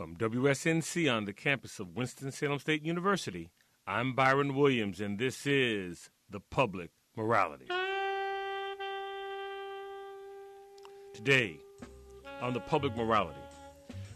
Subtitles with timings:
[0.00, 3.50] From WSNC on the campus of Winston-Salem State University,
[3.86, 6.88] I'm Byron Williams, and this is The Public
[7.18, 7.66] Morality.
[11.12, 11.58] Today,
[12.40, 13.42] on The Public Morality,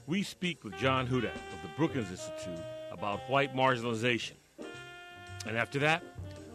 [0.06, 4.36] we speak with John Hudak of the Brookings Institute about white marginalization.
[5.46, 6.02] And after that,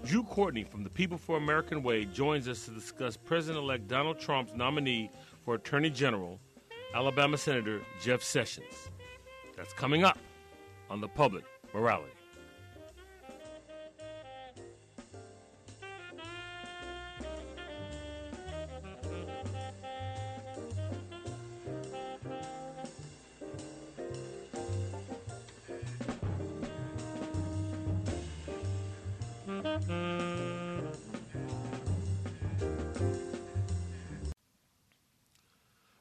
[0.03, 4.19] Drew Courtney from the People for American Way joins us to discuss President elect Donald
[4.19, 5.11] Trump's nominee
[5.45, 6.39] for Attorney General,
[6.95, 8.89] Alabama Senator Jeff Sessions.
[9.59, 10.17] That's coming up
[10.89, 12.13] on the public morality.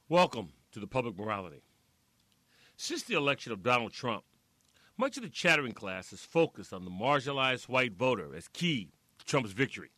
[0.08, 1.62] Welcome to the public morality.
[2.88, 4.24] Since the election of Donald Trump,
[4.96, 9.26] much of the chattering class is focused on the marginalized white voter as key to
[9.26, 9.90] Trump's victory.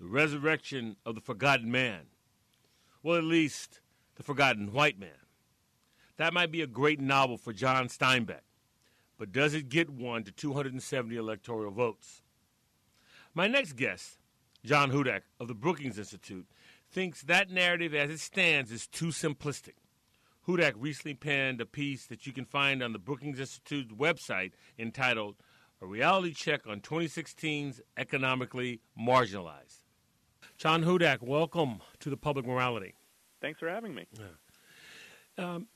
[0.00, 2.06] The resurrection of the forgotten man,
[3.00, 3.80] well, at least
[4.16, 5.22] the forgotten white man.
[6.16, 8.42] That might be a great novel for John Steinbeck,
[9.16, 12.22] but does it get one to 270 electoral votes?
[13.34, 14.18] My next guest,
[14.64, 16.48] John Hudak of the Brookings Institute,
[16.90, 19.74] thinks that narrative as it stands is too simplistic.
[20.46, 25.34] Hudak recently penned a piece that you can find on the Brookings Institute's website entitled
[25.82, 29.80] A Reality Check on 2016's Economically Marginalized.
[30.56, 32.94] John Hudak, welcome to the Public Morality.
[33.40, 34.06] Thanks for having me.
[34.16, 35.44] Yeah.
[35.44, 35.66] Um,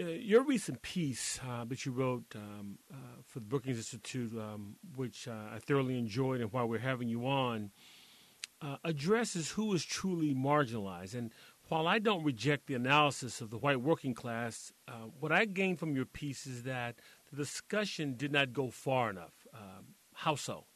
[0.00, 4.76] uh, your recent piece uh, that you wrote um, uh, for the Brookings Institute, um,
[4.94, 7.70] which uh, I thoroughly enjoyed, and why we're having you on,
[8.62, 11.14] uh, addresses who is truly marginalized.
[11.14, 11.32] And
[11.68, 15.78] while I don't reject the analysis of the white working class, uh, what I gained
[15.78, 16.96] from your piece is that
[17.30, 19.46] the discussion did not go far enough.
[19.54, 20.66] Um, how so?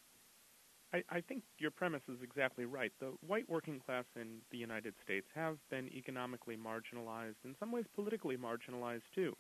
[0.92, 2.92] I, I, think your premise is exactly right.
[2.98, 7.84] The white working class in the United States have been economically marginalized, in some ways
[7.94, 9.36] politically marginalized too.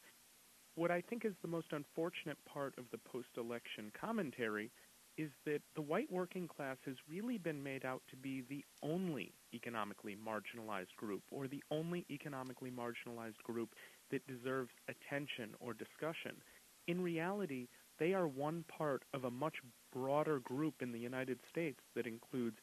[0.74, 4.70] What I think is the most unfortunate part of the post election commentary
[5.18, 9.32] is that the white working class has really been made out to be the only
[9.52, 13.70] economically marginalized group or the only economically marginalized group
[14.10, 16.36] that deserves attention or discussion.
[16.86, 17.66] In reality,
[17.98, 19.56] they are one part of a much
[19.92, 22.56] broader group in the United States that includes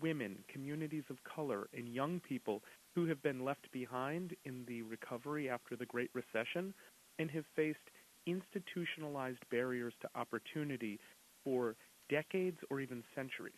[0.00, 2.62] women, communities of color, and young people
[2.94, 6.74] who have been left behind in the recovery after the Great Recession
[7.18, 7.78] and have faced
[8.26, 11.00] institutionalized barriers to opportunity
[11.44, 11.74] for
[12.12, 13.54] decades or even centuries.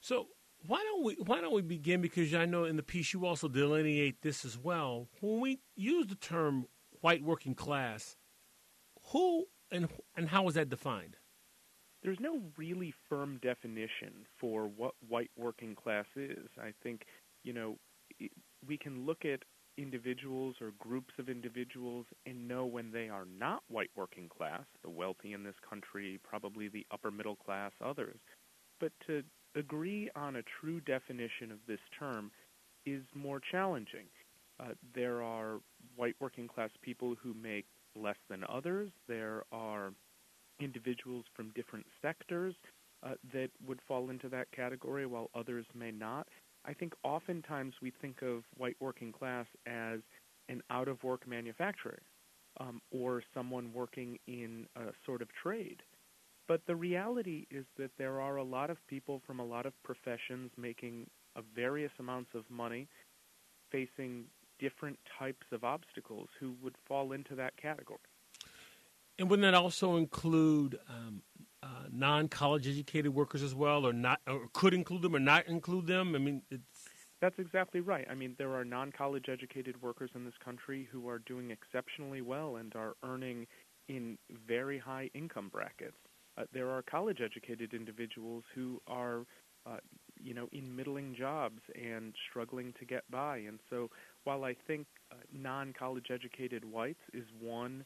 [0.00, 0.26] So
[0.66, 3.48] why don't we why don't we begin because I know in the piece you also
[3.48, 5.08] delineate this as well.
[5.20, 6.66] When we use the term
[7.00, 8.16] white working class,
[9.12, 11.16] who and and how is that defined?
[12.02, 16.46] There's no really firm definition for what white working class is.
[16.60, 17.06] I think,
[17.42, 17.78] you know,
[18.64, 19.40] we can look at
[19.78, 24.90] individuals or groups of individuals and know when they are not white working class, the
[24.90, 28.16] wealthy in this country, probably the upper middle class, others.
[28.80, 29.22] But to
[29.54, 32.30] agree on a true definition of this term
[32.84, 34.06] is more challenging.
[34.60, 35.60] Uh, there are
[35.96, 38.90] white working class people who make less than others.
[39.08, 39.92] There are
[40.60, 42.54] individuals from different sectors
[43.02, 46.26] uh, that would fall into that category, while others may not.
[46.66, 50.00] I think oftentimes we think of white working class as
[50.48, 52.02] an out of work manufacturer
[52.60, 55.82] um, or someone working in a sort of trade.
[56.48, 59.72] But the reality is that there are a lot of people from a lot of
[59.82, 61.08] professions making
[61.54, 62.88] various amounts of money
[63.70, 64.24] facing
[64.58, 67.98] different types of obstacles who would fall into that category.
[69.18, 71.22] And wouldn't that also include um,
[71.66, 75.86] uh, non-college educated workers as well, or not, or could include them or not include
[75.86, 76.14] them?
[76.14, 76.84] I mean, it's
[77.20, 78.06] that's exactly right.
[78.10, 82.56] I mean, there are non-college educated workers in this country who are doing exceptionally well
[82.56, 83.46] and are earning
[83.88, 85.96] in very high income brackets.
[86.38, 89.22] Uh, there are college educated individuals who are,
[89.66, 89.78] uh,
[90.22, 93.38] you know, in middling jobs and struggling to get by.
[93.38, 93.90] And so,
[94.24, 97.84] while I think uh, non-college educated whites is one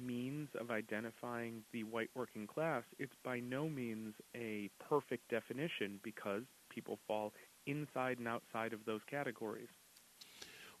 [0.00, 6.42] means of identifying the white working class, it's by no means a perfect definition because
[6.70, 7.32] people fall
[7.66, 9.68] inside and outside of those categories.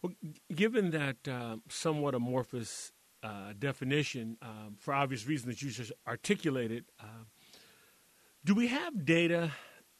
[0.02, 0.12] Well,
[0.54, 6.84] given that uh, somewhat amorphous uh, definition, um, for obvious reasons that you just articulated,
[6.98, 7.24] uh,
[8.44, 9.52] do we have data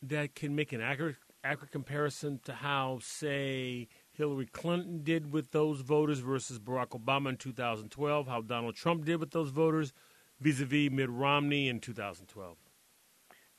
[0.03, 5.81] that can make an accurate, accurate comparison to how, say, Hillary Clinton did with those
[5.81, 9.93] voters versus Barack Obama in 2012, how Donald Trump did with those voters
[10.41, 12.57] vis a vis Mitt Romney in 2012?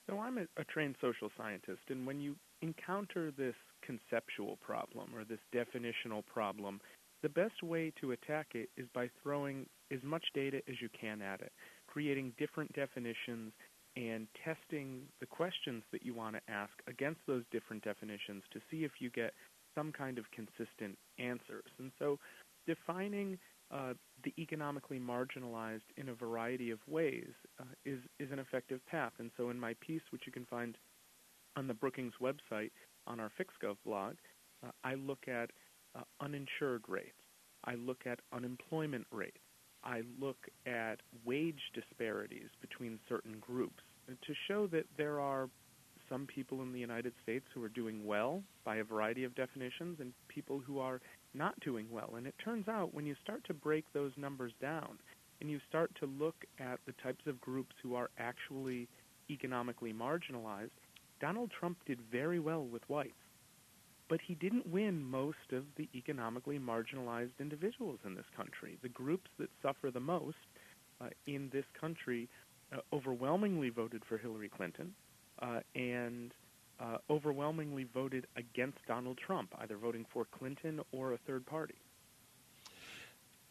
[0.09, 5.24] So, I'm a, a, trained social scientist, and when you encounter this conceptual problem or
[5.24, 6.81] this definitional problem,
[7.21, 11.21] the best way to attack it is by throwing as much data as you can
[11.21, 11.51] at it,
[11.88, 13.53] creating different definitions
[13.95, 18.83] and testing the questions that you want to ask against those different definitions to see
[18.83, 19.33] if you get
[19.75, 21.71] some kind of consistent answers.
[21.79, 22.19] And so
[22.68, 23.38] defining
[23.71, 27.29] uh, the economically marginalized in a variety of ways
[27.59, 29.13] uh, is, is an effective path.
[29.19, 30.77] And so in my piece, which you can find
[31.56, 32.71] on the Brookings website
[33.07, 34.15] on our FixGov blog,
[34.65, 35.51] uh, I look at
[35.95, 37.12] uh, uninsured rates.
[37.65, 39.38] I look at unemployment rates.
[39.83, 45.50] I look at wage disparities between certain groups to show that there are
[46.11, 49.97] some people in the United States who are doing well by a variety of definitions
[49.99, 50.99] and people who are
[51.33, 52.15] not doing well.
[52.17, 54.99] And it turns out when you start to break those numbers down
[55.39, 58.89] and you start to look at the types of groups who are actually
[59.29, 60.69] economically marginalized,
[61.21, 63.13] Donald Trump did very well with whites.
[64.09, 68.77] But he didn't win most of the economically marginalized individuals in this country.
[68.81, 70.35] The groups that suffer the most
[70.99, 72.27] uh, in this country
[72.73, 74.93] uh, overwhelmingly voted for Hillary Clinton
[75.75, 76.33] and
[76.79, 81.75] uh, overwhelmingly voted against Donald Trump, either voting for Clinton or a third party.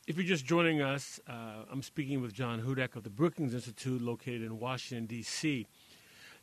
[0.06, 4.02] If you're just joining us, uh, I'm speaking with John Hudak of the Brookings Institute
[4.02, 5.66] located in Washington, D.C.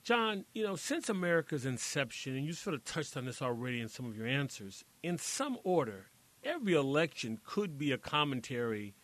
[0.04, 3.90] John, you know, since America's inception, and you sort of touched on this already in
[3.90, 6.06] some of your answers, in some order,
[6.44, 8.96] every election could be a commentary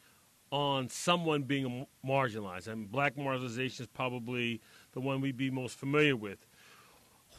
[0.50, 2.69] on someone being marginalized.
[2.69, 4.62] I mean, black marginalization is probably
[4.94, 6.45] the one we'd be most familiar with.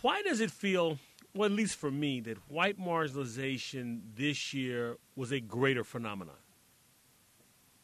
[0.02, 0.98] Why does it feel,
[1.34, 6.36] well, at least for me, that white marginalization this year was a greater phenomenon?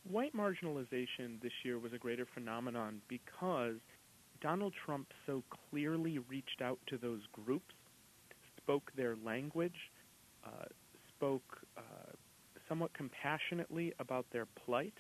[0.05, 3.77] White marginalization this year was a greater phenomenon because
[4.41, 7.75] Donald Trump so clearly reached out to those groups,
[8.57, 9.91] spoke their language,
[10.45, 10.65] uh,
[11.09, 11.83] spoke uh,
[12.69, 14.95] somewhat compassionately about their plight,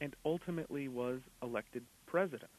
[0.00, 2.50] and ultimately was elected president.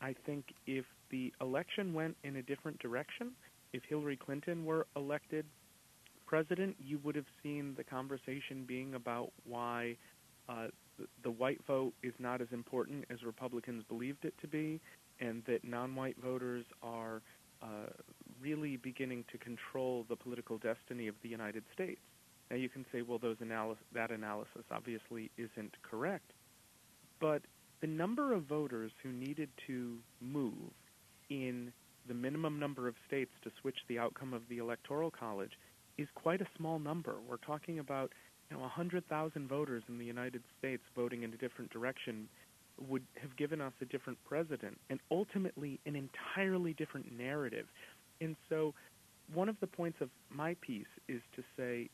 [0.00, 3.32] I think if the election went in a different direction,
[3.72, 5.44] if Hillary Clinton were elected
[6.26, 9.96] president, you would have seen the conversation being about why
[10.48, 10.68] uh,
[10.98, 14.80] the, the white vote is not as important as Republicans believed it to be,
[15.20, 17.20] and that non-white voters are
[17.62, 17.90] uh,
[18.40, 22.00] really beginning to control the political destiny of the United States.
[22.50, 26.32] Now you can say, well, those analy- that analysis obviously isn't correct,
[27.20, 27.42] but
[27.80, 30.72] the number of voters who needed to move
[31.28, 31.72] in
[32.08, 35.52] the minimum number of states to switch the outcome of the electoral college
[35.98, 37.14] is quite a small number.
[37.28, 38.12] We're talking about
[38.50, 42.28] you know 100,000 voters in the United States voting in a different direction
[42.88, 47.66] would have given us a different president and ultimately an entirely different narrative.
[48.20, 48.74] And so
[49.34, 51.88] one of the points of my piece is to say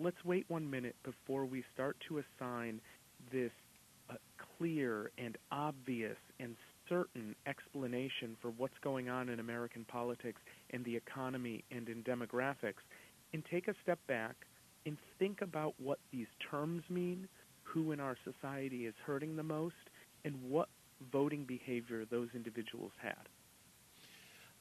[0.00, 2.80] let's wait one minute before we start to assign
[3.32, 3.50] this
[4.58, 6.56] clear and obvious and
[6.88, 12.82] certain explanation for what's going on in American politics and the economy and in demographics
[13.32, 14.34] and take a step back
[14.84, 17.28] and think about what these terms mean,
[17.64, 19.74] who in our society is hurting the most,
[20.24, 20.68] and what
[21.12, 23.28] voting behavior those individuals had.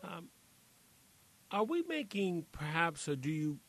[0.04, 0.30] Um,
[1.52, 3.60] are we making perhaps, or do you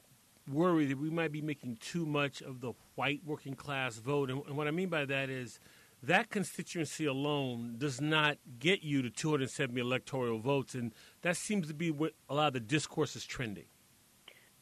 [0.51, 4.31] worry that we might be making too much of the white working class vote?
[4.31, 5.61] And, and what I mean by that is
[6.07, 11.75] that constituency alone does not get you to 270 electoral votes, and that seems to
[11.75, 13.67] be what a lot of the discourse is trending.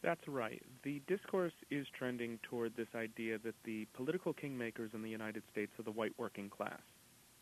[0.03, 0.63] That's right.
[0.83, 5.73] The discourse is trending toward this idea that the political kingmakers in the United States
[5.79, 6.81] are the white working class.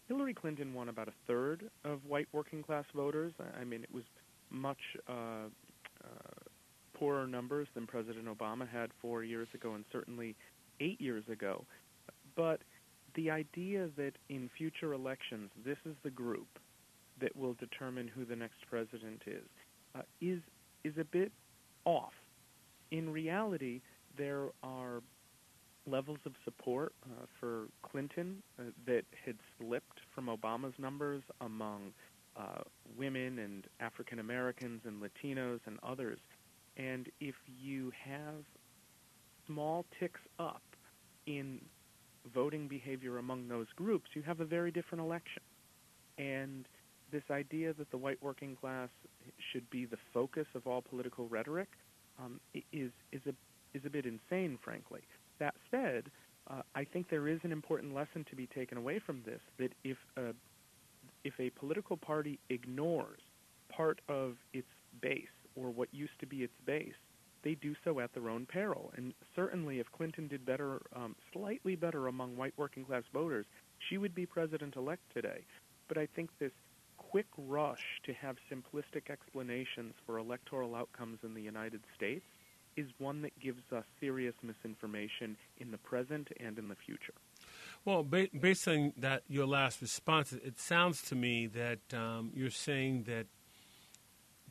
[0.07, 3.33] Hillary Clinton won about a third of white working class voters.
[3.59, 4.05] I mean, it was
[4.51, 4.79] much
[5.09, 5.49] uh,
[6.05, 6.07] uh,
[6.95, 10.37] poorer numbers than President Obama had four years ago and certainly
[10.81, 11.65] eight years ago.
[12.37, 12.61] But
[13.15, 16.59] the idea that in future elections this is the group
[17.21, 19.45] that will determine who the next president is
[19.95, 20.41] uh, is
[20.85, 21.33] is a bit
[21.85, 22.13] off.
[22.91, 23.81] In reality,
[24.17, 25.03] there are
[25.87, 31.93] levels of support uh, for Clinton uh, that had slipped from Obama's numbers among
[32.37, 32.63] uh,
[32.97, 36.19] women and African Americans and Latinos and others.
[36.77, 38.45] And if you have
[39.47, 40.63] small ticks up
[41.27, 41.61] in
[42.35, 45.43] voting behavior among those groups, you have a very different election.
[46.19, 46.67] And
[47.11, 48.89] this idea that the white working class
[49.53, 51.69] should be the focus of all political rhetoric
[52.19, 52.41] um,
[52.73, 53.35] is is a
[53.77, 55.01] is a bit insane, frankly.
[55.39, 56.11] That said,
[56.51, 59.73] uh, I think there is an important lesson to be taken away from this that
[59.85, 60.35] if a,
[61.25, 63.21] if a political party ignores
[63.75, 64.69] part of its
[65.01, 65.27] base
[65.57, 66.95] or what used to be its base,
[67.43, 68.93] they do so at their own peril.
[68.97, 73.47] And certainly, if Clinton did better, um, slightly better among white working class voters,
[73.89, 75.41] she would be president elect today.
[75.89, 76.53] But I think this
[76.97, 82.25] quick rush to have simplistic explanations for electoral outcomes in the United States
[82.77, 87.13] is one that gives us serious misinformation in the present and in the future.
[87.85, 92.51] Well, ba- based on that, your last response, it sounds to me that um, you're
[92.51, 93.27] saying that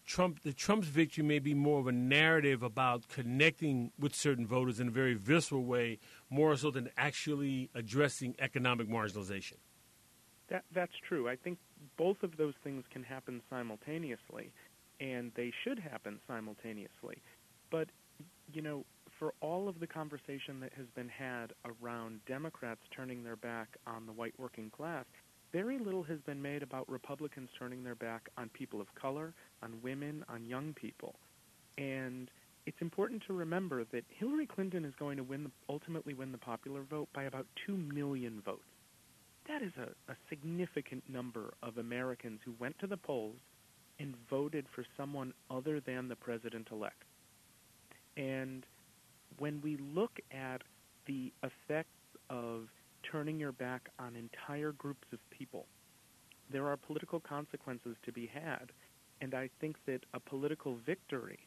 [0.05, 4.79] Trump, the Trump's victory may be more of a narrative about connecting with certain voters
[4.79, 9.57] in a very visceral way, more so than actually addressing economic marginalization.
[10.49, 11.29] That that's true.
[11.29, 11.59] I think
[11.97, 14.51] both of those things can happen simultaneously,
[14.99, 17.21] and they should happen simultaneously.
[17.69, 17.87] But
[18.53, 18.85] you know,
[19.17, 24.05] for all of the conversation that has been had around Democrats turning their back on
[24.05, 25.05] the white working class,
[25.51, 29.73] very little has been made about Republicans turning their back on people of color, on
[29.83, 31.15] women, on young people.
[31.77, 32.29] And
[32.65, 36.37] it's important to remember that Hillary Clinton is going to win the, ultimately win the
[36.37, 38.61] popular vote by about 2 million votes.
[39.47, 43.37] That is a, a significant number of Americans who went to the polls
[43.99, 47.03] and voted for someone other than the president elect.
[48.17, 48.65] And
[49.37, 50.61] when we look at
[51.07, 51.89] the effects
[52.29, 52.67] of
[53.09, 55.65] turning your back on entire groups of people.
[56.51, 58.71] There are political consequences to be had,
[59.21, 61.39] and I think that a political victory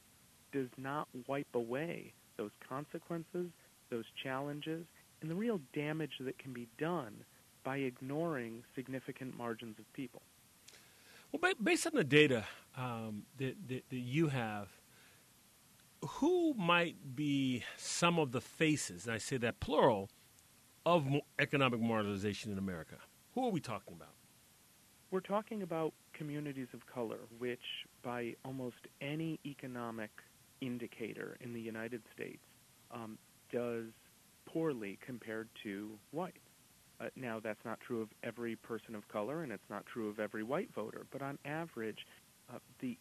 [0.52, 3.49] does not wipe away those consequences,
[3.90, 4.87] those challenges,
[5.20, 7.25] and the real damage that can be done
[7.64, 10.23] by ignoring significant margins of people.
[11.32, 12.44] Well, based on the data
[12.76, 14.68] um, that, that, that you have,
[16.02, 20.11] who might be some of the faces, and I say that plural,
[20.86, 21.04] of
[21.38, 22.96] economic marginalization in America?
[23.34, 24.14] Who are we talking about?
[25.10, 27.60] We're talking about communities of color, which,
[28.02, 30.10] by almost any economic
[30.60, 32.42] indicator in the United States,
[32.90, 33.18] um,
[33.52, 33.86] does
[34.46, 36.38] poorly compared to whites.
[37.00, 40.20] Uh, now, that's not true of every person of color, and it's not true of
[40.20, 41.06] every white voter.
[41.10, 42.06] But on average,
[42.52, 42.96] uh, the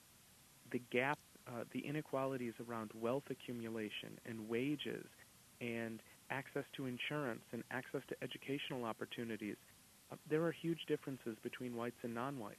[0.72, 5.06] the gap, uh, the inequalities around wealth accumulation and wages,
[5.62, 6.02] and
[6.34, 9.56] access to insurance and access to educational opportunities,
[10.12, 12.58] uh, there are huge differences between whites and non-whites.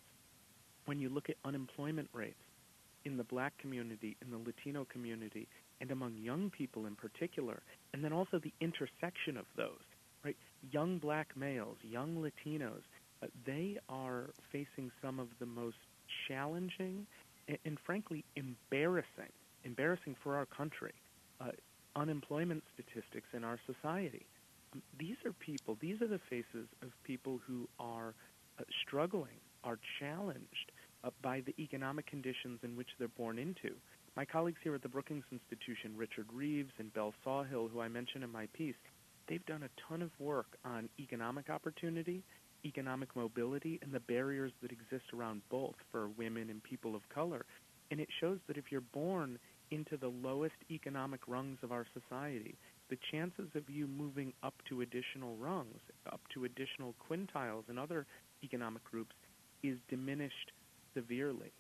[0.87, 2.37] When you look at unemployment rates
[3.05, 5.49] in the black community, in the Latino community,
[5.81, 7.61] and among young people in particular,
[7.93, 9.85] and then also the intersection of those,
[10.25, 10.37] right?
[10.71, 12.83] Young black males, young Latinos,
[13.23, 15.77] uh, they are facing some of the most
[16.29, 17.07] challenging
[17.49, 19.33] and, and frankly embarrassing,
[19.65, 20.93] embarrassing for our country
[21.41, 21.51] uh,
[21.97, 24.27] unemployment statistics in our society.
[24.99, 28.15] These are people, these are the faces of people who are
[28.59, 30.73] uh, struggling, are challenged
[31.05, 33.75] uh, by the economic conditions in which they're born into.
[34.17, 38.23] My colleagues here at the Brookings Institution, Richard Reeves and Belle Sawhill, who I mention
[38.23, 38.77] in my piece,
[39.29, 42.23] they've done a ton of work on economic opportunity,
[42.65, 47.45] economic mobility, and the barriers that exist around both for women and people of color.
[47.91, 49.39] And it shows that if you're born
[49.71, 52.57] into the lowest economic rungs of our society,
[52.91, 55.81] the chances of you moving up to additional rungs,
[56.13, 58.07] up to additional quintiles in other
[58.43, 59.15] economic groups,
[59.63, 60.53] is diminished
[60.95, 61.53] severely.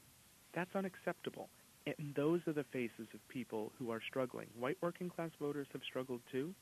[0.54, 1.48] That's unacceptable.
[1.86, 4.46] And those are the faces of people who are struggling.
[4.58, 6.54] White working class voters have struggled too,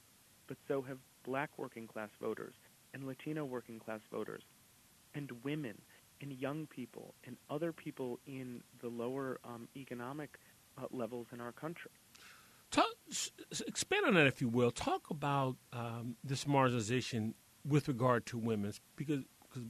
[0.49, 2.55] but so have black working class voters
[2.95, 4.43] and Latino working class voters
[5.15, 5.77] and women
[6.21, 10.31] and young people and other people in the lower um, economic
[10.79, 11.91] uh, levels in our country.
[12.71, 12.87] Talk,
[13.67, 14.71] expand on that, if you will.
[14.71, 17.35] Talk about um, this marginalization
[17.67, 19.69] with regard to women, because because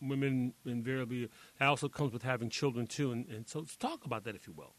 [0.00, 4.36] women invariably that also comes with having children too, and, and so talk about that,
[4.36, 4.74] if you will.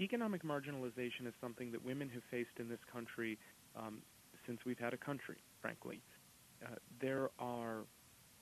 [0.00, 3.38] Economic marginalization is something that women have faced in this country
[3.76, 4.02] um,
[4.46, 5.38] since we've had a country.
[5.60, 6.00] Frankly,
[6.64, 7.84] uh, there are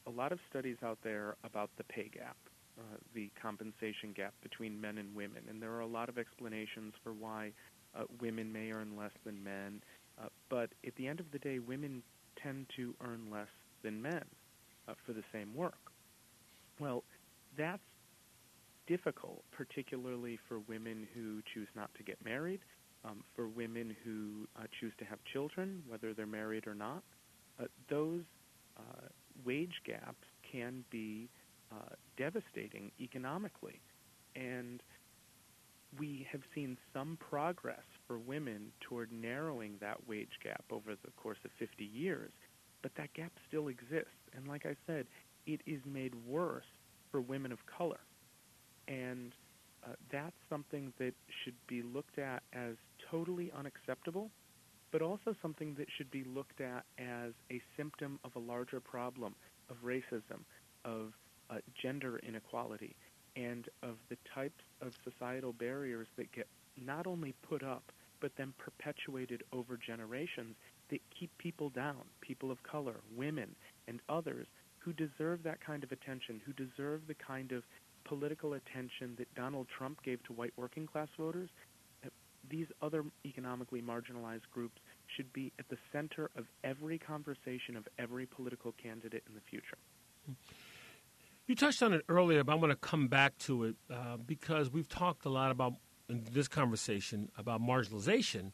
[0.06, 2.36] a lot of studies out there about the pay gap
[2.80, 5.42] uh, the compensation gap between men and women.
[5.48, 7.52] And there are a lot of explanations for why
[7.94, 9.82] uh, women may earn less than men.
[10.20, 12.02] Uh, but at the end of the day, women
[12.42, 13.48] tend to earn less
[13.82, 14.24] than men
[14.88, 15.92] uh, for the same work.
[16.78, 17.04] Well,
[17.58, 17.82] that's
[18.86, 22.60] difficult, particularly for women who choose not to get married,
[23.04, 27.02] um, for women who uh, choose to have children, whether they're married or not.
[27.90, 28.22] Those
[29.44, 31.28] wage gaps can be
[31.72, 33.80] uh, devastating economically.
[34.36, 34.82] And
[35.98, 41.38] we have seen some progress for women toward narrowing that wage gap over the course
[41.44, 42.30] of 50 years,
[42.82, 44.10] but that gap still exists.
[44.36, 45.06] And like I said,
[45.46, 46.64] it is made worse
[47.10, 48.00] for women of color.
[48.86, 49.34] And
[49.84, 52.74] uh, that's something that should be looked at as
[53.10, 54.30] totally unacceptable,
[54.92, 59.34] but also something that should be looked at as a symptom of a larger problem
[59.70, 60.44] of racism,
[60.84, 61.12] of
[61.50, 62.94] uh, gender inequality,
[63.36, 66.46] and of the types of societal barriers that get
[66.82, 70.54] not only put up, but then perpetuated over generations
[70.90, 73.54] that keep people down, people of color, women,
[73.88, 74.46] and others
[74.78, 77.62] who deserve that kind of attention, who deserve the kind of
[78.04, 81.50] political attention that Donald Trump gave to white working class voters,
[82.48, 84.80] these other economically marginalized groups
[85.16, 89.78] should be at the center of every conversation of every political candidate in the future.
[91.50, 94.70] You touched on it earlier, but I'm going to come back to it uh, because
[94.70, 95.72] we've talked a lot about
[96.08, 98.52] in this conversation about marginalization.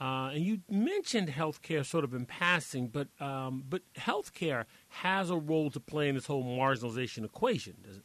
[0.00, 5.36] Uh, and you mentioned healthcare sort of in passing, but um, but healthcare has a
[5.36, 8.04] role to play in this whole marginalization equation, does it?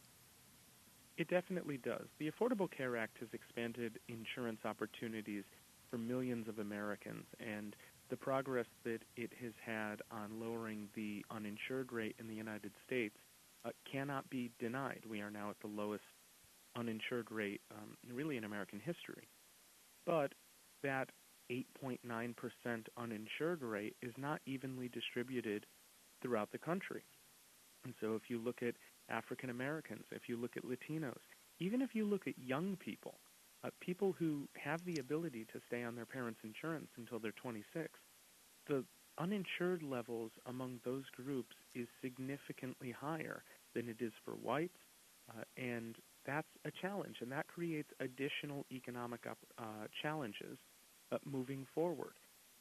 [1.16, 2.04] It definitely does.
[2.18, 5.44] The Affordable Care Act has expanded insurance opportunities
[5.90, 7.74] for millions of Americans, and
[8.10, 13.16] the progress that it has had on lowering the uninsured rate in the United States
[13.64, 15.02] uh, cannot be denied.
[15.08, 16.04] We are now at the lowest
[16.76, 19.28] uninsured rate, um, really in American history.
[20.06, 20.32] But
[20.82, 21.10] that
[21.50, 21.98] 8.9%
[22.96, 25.66] uninsured rate is not evenly distributed
[26.22, 27.04] throughout the country.
[27.84, 28.74] And so if you look at
[29.08, 31.20] African Americans, if you look at Latinos,
[31.60, 33.14] even if you look at young people,
[33.62, 37.88] uh, people who have the ability to stay on their parents' insurance until they're 26,
[38.66, 38.84] the
[39.18, 43.42] uninsured levels among those groups is significantly higher
[43.74, 44.78] than it is for whites,
[45.30, 49.62] uh, and that's a challenge, and that creates additional economic uh,
[50.02, 50.58] challenges
[51.12, 52.14] uh, moving forward.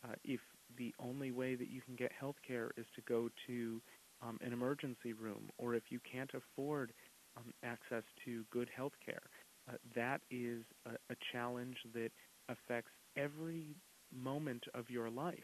[0.04, 0.40] Uh, if
[0.78, 3.82] the only way that you can get health care is to go to
[4.22, 6.92] um, an emergency room, or if you can't afford
[7.38, 9.22] um, access to good health care,
[9.70, 12.12] uh, that is a, a challenge that
[12.50, 13.76] affects every
[14.14, 15.38] moment of your life.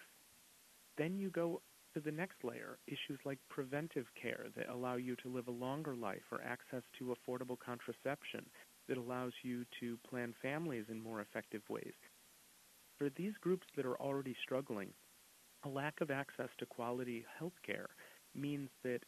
[0.97, 1.61] Then you go
[1.93, 5.95] to the next layer, issues like preventive care that allow you to live a longer
[5.95, 8.45] life or access to affordable contraception
[8.87, 11.93] that allows you to plan families in more effective ways.
[12.97, 14.89] For these groups that are already struggling,
[15.63, 17.89] a lack of access to quality health care
[18.35, 18.99] means that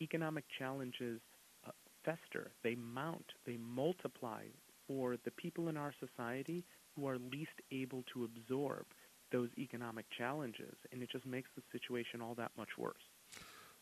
[0.00, 1.20] economic challenges
[1.66, 1.70] uh,
[2.04, 4.42] fester, they mount, they multiply
[4.86, 6.64] for the people in our society
[6.94, 8.86] who are least able to absorb
[9.30, 13.02] those economic challenges, and it just makes the situation all that much worse.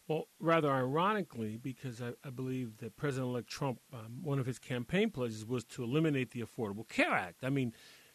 [0.09, 4.59] Well, rather ironically, because I, I believe that President elect Trump, um, one of his
[4.59, 7.43] campaign pledges was to eliminate the Affordable Care Act.
[7.43, 7.73] I mean,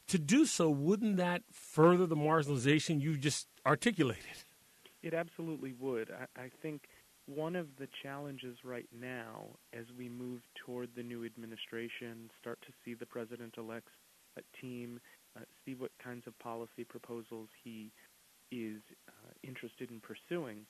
[0.07, 4.23] to do so, wouldn't that further the marginalization you just articulated?
[5.03, 6.11] It absolutely would.
[6.11, 6.87] I, I think
[7.25, 12.73] one of the challenges right now, as we move toward the new administration, start to
[12.83, 13.91] see the president elect's
[14.37, 14.99] uh, team,
[15.65, 17.91] see what kinds of policy proposals he
[18.51, 20.65] is uh, interested in pursuing.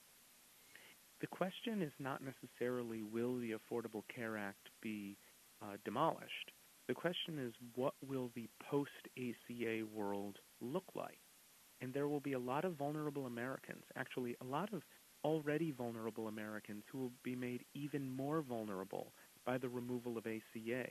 [1.20, 5.16] The question is not necessarily will the Affordable Care Act be
[5.62, 6.52] uh, demolished.
[6.88, 11.18] The question is what will the post ACA world look like?
[11.80, 14.82] And there will be a lot of vulnerable Americans, actually, a lot of
[15.24, 19.12] already vulnerable Americans who will be made even more vulnerable
[19.46, 20.88] by the removal of ACA.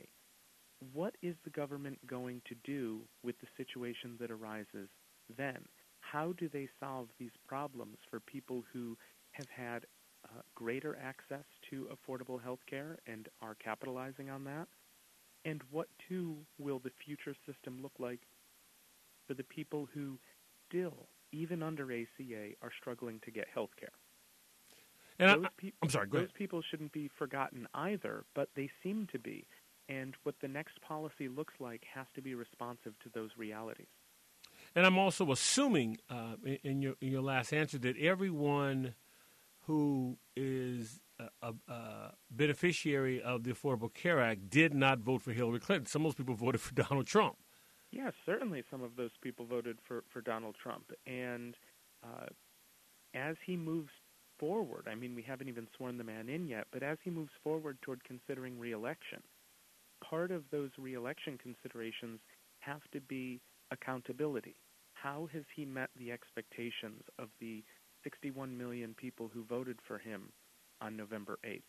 [0.92, 4.88] What is the government going to do with the situation that arises
[5.36, 5.58] then?
[6.00, 8.96] How do they solve these problems for people who
[9.32, 9.86] have had
[10.24, 14.66] uh, greater access to affordable health care and are capitalizing on that?
[15.44, 18.20] And what, too, will the future system look like
[19.26, 20.18] for the people who
[20.68, 23.92] still, even under ACA, are struggling to get health care.
[25.18, 26.34] And I, am sorry, those ahead.
[26.34, 29.46] people shouldn't be forgotten either, but they seem to be.
[29.88, 33.88] And what the next policy looks like has to be responsive to those realities.
[34.74, 38.94] And I'm also assuming uh, in, your, in your last answer that everyone
[39.66, 45.32] who is a, a, a, beneficiary of the Affordable Care Act did not vote for
[45.32, 45.86] Hillary Clinton.
[45.86, 47.36] Some of those people voted for Donald Trump.
[47.90, 50.92] Yes, certainly some of those people voted for, for Donald Trump.
[51.06, 51.54] And
[52.02, 52.26] uh,
[53.14, 53.90] as he moves
[54.38, 57.32] forward, I mean, we haven't even sworn the man in yet, but as he moves
[57.44, 59.22] forward toward considering reelection,
[60.08, 62.20] part of those reelection considerations
[62.60, 64.56] have to be accountability.
[64.94, 67.64] How has he met the expectations of the
[68.04, 70.30] 61 million people who voted for him
[70.80, 71.62] on November 8th?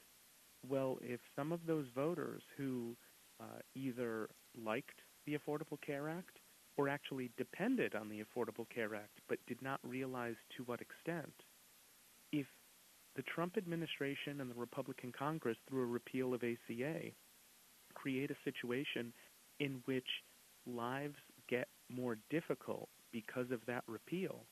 [0.67, 2.95] Well, if some of those voters who
[3.39, 4.29] uh, either
[4.63, 6.39] liked the Affordable Care Act
[6.77, 11.33] or actually depended on the Affordable Care Act but did not realize to what extent,
[12.31, 12.47] if
[13.15, 17.11] the Trump administration and the Republican Congress, through a repeal of ACA,
[17.93, 19.13] create a situation
[19.59, 20.07] in which
[20.65, 21.15] lives
[21.49, 24.45] get more difficult because of that repeal,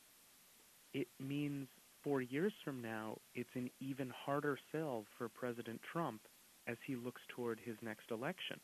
[0.94, 1.68] it means
[2.04, 6.20] four years from now it's an even harder sell for President Trump
[6.66, 8.60] as he looks toward his next election.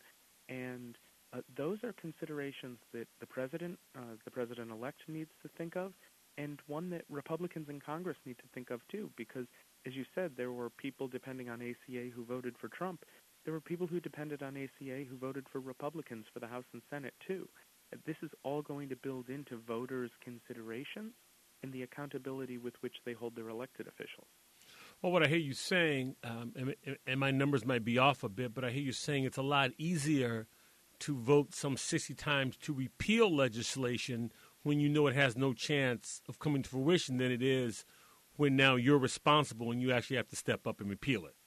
[0.48, 0.96] And
[1.32, 5.92] uh, those are considerations that the president, uh, the president-elect, needs to think of,
[6.38, 9.10] and one that Republicans in Congress need to think of too.
[9.16, 9.46] Because,
[9.86, 13.04] as you said, there were people depending on ACA who voted for Trump.
[13.48, 16.82] There were people who depended on ACA who voted for Republicans for the House and
[16.90, 17.48] Senate too.
[18.04, 21.14] This is all going to build into voters' considerations
[21.62, 24.26] and the accountability with which they hold their elected officials.
[25.00, 28.28] Well, what I hear you saying, um, and, and, my numbers might be off a
[28.28, 30.46] bit, but I hear you saying it's a lot easier
[30.98, 34.30] to vote some 60 times to repeal legislation
[34.62, 37.86] when you know it has no chance of coming to fruition than it is
[38.36, 41.37] when now you're responsible and you actually have to step up and repeal it.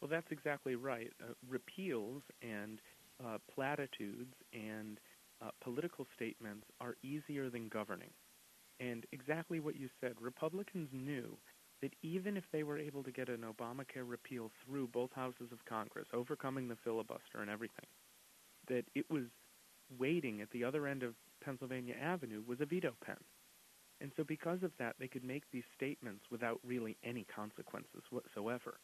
[0.00, 1.12] Well, that's exactly right.
[1.22, 2.80] Uh, repeals and
[3.24, 4.98] uh, platitudes and
[5.42, 8.10] uh, political statements are easier than governing.
[8.80, 11.36] And exactly what you said, Republicans knew
[11.82, 15.64] that even if they were able to get an Obamacare repeal through both houses of
[15.66, 17.86] Congress, overcoming the filibuster and everything,
[18.68, 19.24] that it was
[19.98, 23.16] waiting at the other end of Pennsylvania Avenue was a veto pen.
[24.00, 28.78] And so because of that, they could make these statements without really any consequences whatsoever.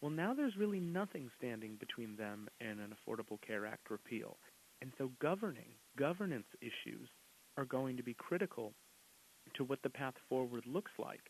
[0.00, 4.38] Well, now there's really nothing standing between them and an Affordable Care Act repeal.
[4.80, 7.08] And so governing, governance issues
[7.58, 8.72] are going to be critical
[9.54, 11.20] to what the path forward looks like.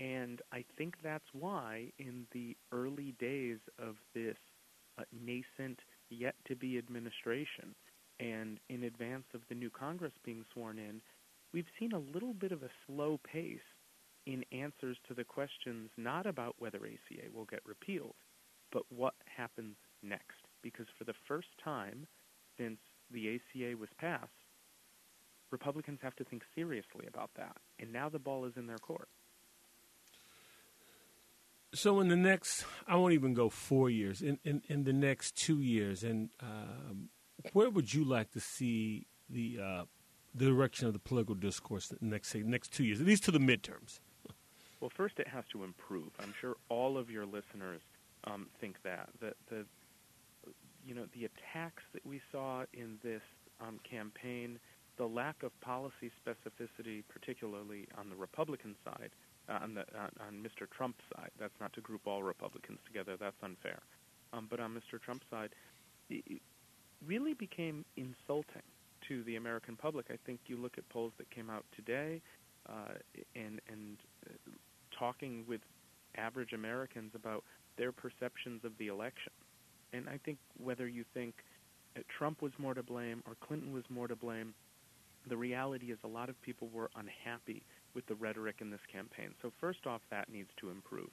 [0.00, 4.36] And I think that's why in the early days of this
[4.98, 5.78] uh, nascent,
[6.10, 7.74] yet to be administration,
[8.18, 11.00] and in advance of the new Congress being sworn in,
[11.52, 13.58] we've seen a little bit of a slow pace
[14.26, 18.14] in answers to the questions not about whether ACA will get repealed,
[18.72, 20.36] but what happens next.
[20.62, 22.06] Because for the first time
[22.58, 22.78] since
[23.10, 24.30] the ACA was passed,
[25.50, 27.56] Republicans have to think seriously about that.
[27.78, 29.08] And now the ball is in their court.
[31.72, 34.22] So in the next, I won't even go four years.
[34.22, 37.10] In in, in the next two years, and um,
[37.52, 39.84] where would you like to see the uh,
[40.34, 43.30] the direction of the political discourse the next say next two years, at least to
[43.30, 44.00] the midterms?
[44.86, 46.10] Well, first it has to improve.
[46.20, 47.80] I'm sure all of your listeners
[48.22, 49.64] um, think that that the
[50.86, 53.22] you know the attacks that we saw in this
[53.60, 54.60] um, campaign,
[54.96, 59.10] the lack of policy specificity, particularly on the Republican side,
[59.48, 60.70] uh, on the uh, on Mr.
[60.70, 61.32] Trump's side.
[61.36, 63.16] That's not to group all Republicans together.
[63.18, 63.80] That's unfair.
[64.32, 65.02] Um, but on Mr.
[65.02, 65.50] Trump's side,
[66.10, 66.40] it
[67.04, 68.62] really became insulting
[69.08, 70.06] to the American public.
[70.10, 72.22] I think you look at polls that came out today,
[72.68, 72.94] uh,
[73.34, 73.96] and and
[74.30, 74.52] uh,
[74.98, 75.60] talking with
[76.16, 77.44] average Americans about
[77.76, 79.32] their perceptions of the election.
[79.92, 81.34] And I think whether you think
[82.18, 84.54] Trump was more to blame or Clinton was more to blame,
[85.28, 87.62] the reality is a lot of people were unhappy
[87.94, 89.34] with the rhetoric in this campaign.
[89.42, 91.08] So, first off, that needs to improve.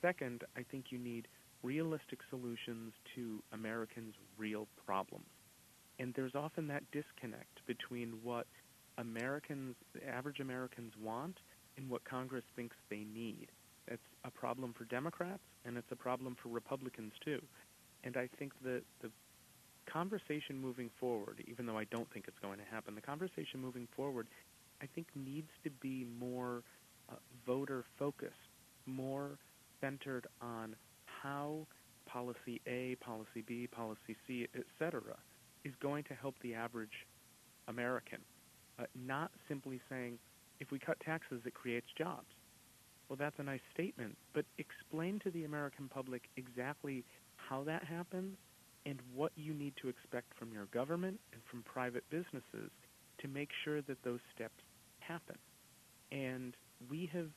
[0.00, 1.26] Second, I think you need
[1.62, 5.26] realistic solutions to Americans' real problems.
[5.98, 8.46] And there's often that disconnect between what
[8.98, 9.74] Americans,
[10.08, 11.38] average Americans want
[11.78, 13.48] and what Congress thinks they need.
[13.86, 17.40] It's a problem for Democrats and it's a problem for Republicans too.
[18.04, 19.10] And I think that the
[19.90, 23.88] conversation moving forward, even though I don't think it's going to happen, the conversation moving
[23.96, 24.26] forward
[24.82, 26.62] I think needs to be more
[27.10, 27.14] uh,
[27.46, 28.34] voter focused,
[28.86, 29.38] more
[29.80, 31.66] centered on how
[32.06, 35.02] policy A, policy B, policy C, etc.,
[35.64, 37.06] is going to help the average
[37.66, 38.20] American.
[38.78, 40.18] Uh, not simply saying,
[40.60, 42.26] if we cut taxes, it creates jobs.
[43.08, 47.04] Well, that's a nice statement, but explain to the American public exactly
[47.36, 48.36] how that happens
[48.84, 52.70] and what you need to expect from your government and from private businesses
[53.20, 54.62] to make sure that those steps
[55.00, 55.36] happen.
[56.12, 56.54] And
[56.90, 57.28] we have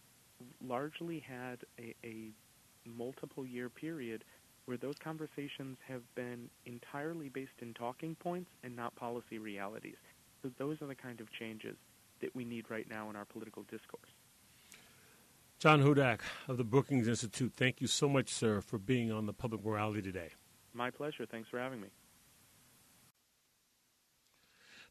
[0.66, 2.32] largely had a, a
[2.86, 4.24] multiple year period
[4.66, 9.96] where those conversations have been entirely based in talking points and not policy realities.
[10.44, 11.76] So those are the kind of changes
[12.22, 14.10] that we need right now in our political discourse.
[15.60, 19.34] John Hudak of the Brookings Institute, thank you so much, sir, for being on the
[19.34, 20.30] Public Morality today.
[20.74, 21.26] My pleasure.
[21.26, 21.90] Thanks for having me.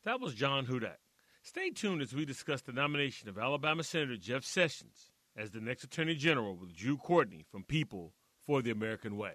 [0.04, 0.98] That was John Hudak.
[1.42, 5.84] Stay tuned as we discuss the nomination of Alabama Senator Jeff Sessions as the next
[5.84, 8.12] Attorney General with Drew Courtney from People
[8.46, 9.34] for the American Way.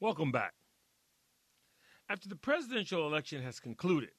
[0.00, 0.54] Welcome back.
[2.10, 4.12] After the presidential election has concluded,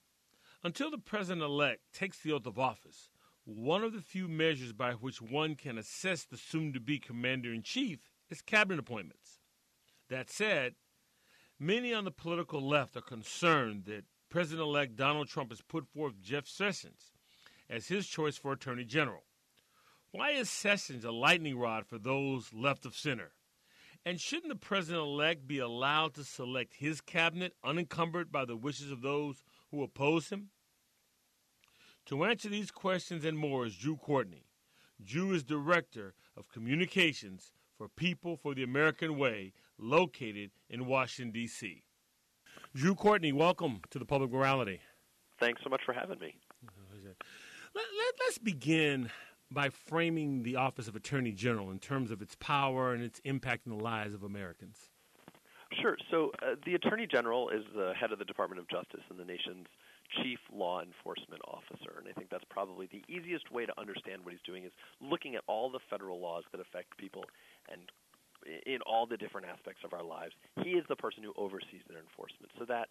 [0.63, 3.09] until the president elect takes the oath of office,
[3.45, 7.51] one of the few measures by which one can assess the soon to be commander
[7.51, 9.39] in chief is cabinet appointments.
[10.07, 10.75] That said,
[11.57, 16.21] many on the political left are concerned that President elect Donald Trump has put forth
[16.21, 17.11] Jeff Sessions
[17.67, 19.23] as his choice for Attorney General.
[20.11, 23.31] Why is Sessions a lightning rod for those left of center?
[24.05, 28.91] And shouldn't the president elect be allowed to select his cabinet unencumbered by the wishes
[28.91, 30.49] of those who oppose him?
[32.07, 34.45] To answer these questions and more is Drew Courtney.
[35.03, 41.83] Drew is Director of Communications for People for the American Way, located in Washington, D.C.
[42.75, 44.81] Drew Courtney, welcome to the Public Morality.
[45.39, 46.35] Thanks so much for having me.
[47.75, 49.09] Let, let, let's begin
[49.51, 53.67] by framing the office of Attorney General in terms of its power and its impact
[53.67, 54.89] on the lives of Americans.
[55.81, 55.97] Sure.
[56.09, 59.25] So, uh, the Attorney General is the head of the Department of Justice and the
[59.25, 59.67] nation's
[60.23, 61.99] chief law enforcement officer.
[61.99, 65.35] And I think that's probably the easiest way to understand what he's doing is looking
[65.35, 67.23] at all the federal laws that affect people
[67.71, 67.81] and
[68.65, 70.33] in all the different aspects of our lives.
[70.63, 72.51] He is the person who oversees their enforcement.
[72.57, 72.87] So that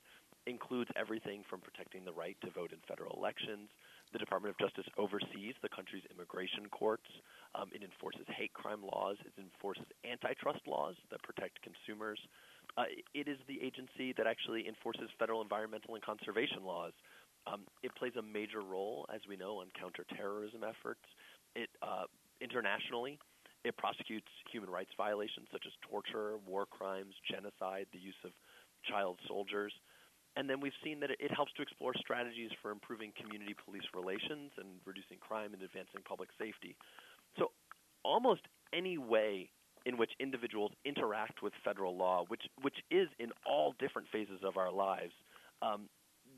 [0.49, 3.69] includes everything from protecting the right to vote in federal elections.
[4.13, 7.07] The Department of Justice oversees the country's immigration courts.
[7.55, 9.17] Um, it enforces hate crime laws.
[9.21, 12.19] It enforces antitrust laws that protect consumers.
[12.77, 16.93] Uh, it is the agency that actually enforces federal environmental and conservation laws.
[17.47, 21.05] Um, it plays a major role, as we know, on counterterrorism efforts.
[21.55, 22.05] It uh,
[22.41, 23.19] internationally,
[23.65, 28.33] it prosecutes human rights violations such as torture, war crimes, genocide, the use of
[28.89, 29.73] child soldiers.
[30.37, 34.53] And then we've seen that it helps to explore strategies for improving community police relations
[34.57, 36.77] and reducing crime and advancing public safety.
[37.39, 37.51] So,
[38.05, 39.51] almost any way
[39.87, 44.57] in which individuals interact with federal law, which which is in all different phases of
[44.57, 45.13] our lives,
[45.63, 45.89] um,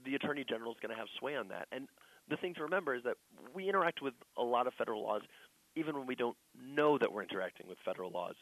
[0.04, 1.66] the attorney general is going to have sway on that.
[1.72, 1.88] And
[2.28, 3.16] the thing to remember is that
[3.54, 5.22] we interact with a lot of federal laws,
[5.76, 8.34] even when we don't know that we're interacting with federal laws.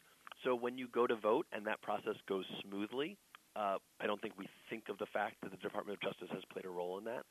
[0.44, 3.16] So when you go to vote and that process goes smoothly,
[3.56, 6.42] uh, I don't think we think of the fact that the Department of Justice has
[6.52, 7.24] played a role in that,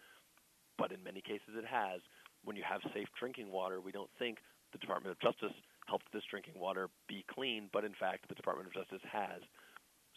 [0.77, 2.01] but in many cases it has.
[2.43, 4.39] When you have safe drinking water, we don't think
[4.71, 5.56] the Department of Justice
[5.88, 9.41] helped this drinking water be clean, but in fact, the Department of Justice has.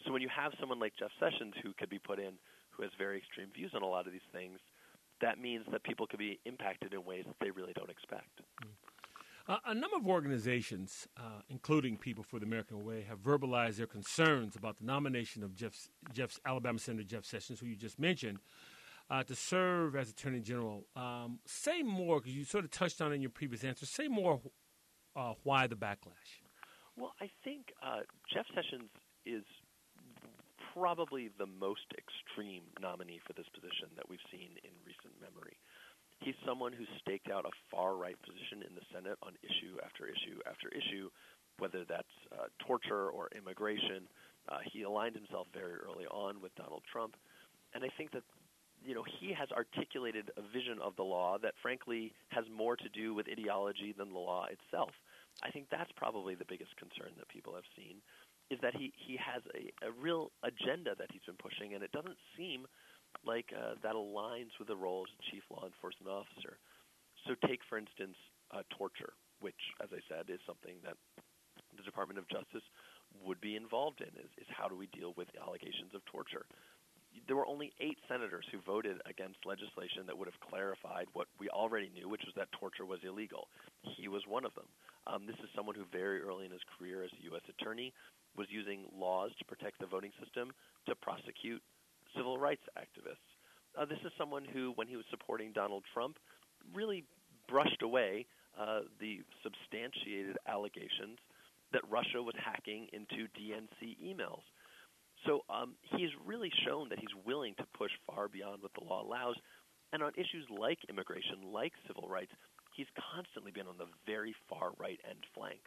[0.05, 2.33] So when you have someone like Jeff Sessions who could be put in
[2.71, 4.59] who has very extreme views on a lot of these things,
[5.21, 8.41] that means that people could be impacted in ways that they really don't expect.
[8.63, 8.73] Mm.
[9.47, 13.87] Uh, a number of organizations, uh, including People for the American Way, have verbalized their
[13.87, 18.39] concerns about the nomination of Jeff, Jeff's Alabama Senator Jeff Sessions, who you just mentioned,
[19.09, 20.85] uh, to serve as Attorney General.
[20.95, 23.85] Um, say more, because you sort of touched on it in your previous answer.
[23.85, 24.39] Say more
[25.15, 26.39] uh, why the backlash?
[26.95, 28.01] Well, I think uh,
[28.31, 28.89] Jeff Sessions
[29.25, 29.43] is
[30.73, 35.57] probably the most extreme nominee for this position that we've seen in recent memory.
[36.21, 40.05] He's someone who's staked out a far right position in the Senate on issue after
[40.05, 41.09] issue after issue,
[41.57, 44.07] whether that's uh, torture or immigration.
[44.49, 47.17] Uh, he aligned himself very early on with Donald Trump.
[47.73, 48.23] And I think that
[48.83, 52.89] you know, he has articulated a vision of the law that, frankly, has more to
[52.89, 54.89] do with ideology than the law itself.
[55.43, 58.01] I think that's probably the biggest concern that people have seen,
[58.49, 61.91] is that he, he has a, a real agenda that he's been pushing, and it
[61.91, 62.65] doesn't seem
[63.25, 66.57] like uh, that aligns with the role as chief law enforcement officer.
[67.27, 68.17] So, take, for instance,
[68.49, 70.97] uh, torture, which, as I said, is something that
[71.77, 72.65] the Department of Justice
[73.21, 76.45] would be involved in, is, is how do we deal with allegations of torture
[77.27, 81.49] there were only eight senators who voted against legislation that would have clarified what we
[81.49, 83.47] already knew, which was that torture was illegal.
[83.97, 84.67] He was one of them.
[85.07, 87.41] Um, this is someone who, very early in his career as a U.S.
[87.49, 87.93] attorney,
[88.37, 90.51] was using laws to protect the voting system
[90.87, 91.61] to prosecute
[92.15, 93.27] civil rights activists.
[93.77, 96.17] Uh, this is someone who, when he was supporting Donald Trump,
[96.73, 97.05] really
[97.47, 98.25] brushed away
[98.59, 101.17] uh, the substantiated allegations
[101.71, 104.43] that Russia was hacking into DNC emails.
[105.25, 109.03] So um, he's really shown that he's willing to push far beyond what the law
[109.03, 109.35] allows.
[109.93, 112.31] And on issues like immigration, like civil rights,
[112.75, 115.59] he's constantly been on the very far right end flank.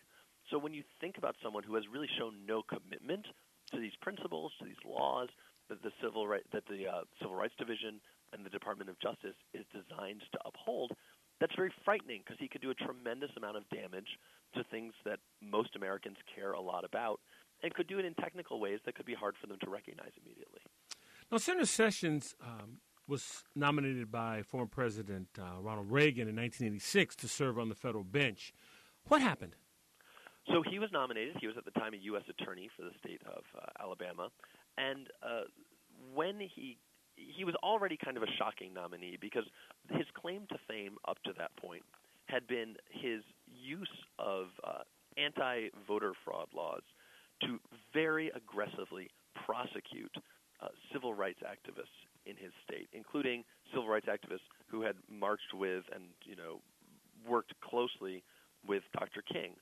[0.51, 3.27] So when you think about someone who has really shown no commitment
[3.73, 5.29] to these principles, to these laws
[5.69, 8.01] that the civil right that the uh, Civil Rights Division
[8.33, 10.93] and the Department of Justice is designed to uphold,
[11.41, 14.19] that's very frightening because he could do a tremendous amount of damage
[14.55, 17.21] to things that most Americans care a lot about
[17.63, 20.13] and could do it in technical ways that could be hard for them to recognize
[20.23, 20.61] immediately.
[21.33, 27.29] Now, Senator Sessions um, was nominated by former President uh, Ronald Reagan in 1986 to
[27.29, 28.53] serve on the federal bench.
[29.09, 29.57] What happened?
[30.53, 31.37] So he was nominated.
[31.41, 32.25] He was at the time a U.S.
[32.29, 34.29] attorney for the state of uh, Alabama,
[34.79, 35.43] And uh,
[36.15, 36.79] when he
[37.17, 39.45] he was already kind of a shocking nominee because
[39.91, 41.83] his claim to fame up to that point
[42.27, 44.83] had been his use of uh,
[45.17, 46.83] anti-voter fraud laws
[47.43, 47.59] to
[47.93, 49.09] very aggressively
[49.47, 50.15] prosecute
[50.61, 51.95] uh, civil rights activists
[52.27, 56.61] in his state, including civil rights activists who had marched with and you know
[57.29, 58.23] worked closely
[58.67, 59.23] with Dr.
[59.23, 59.55] King.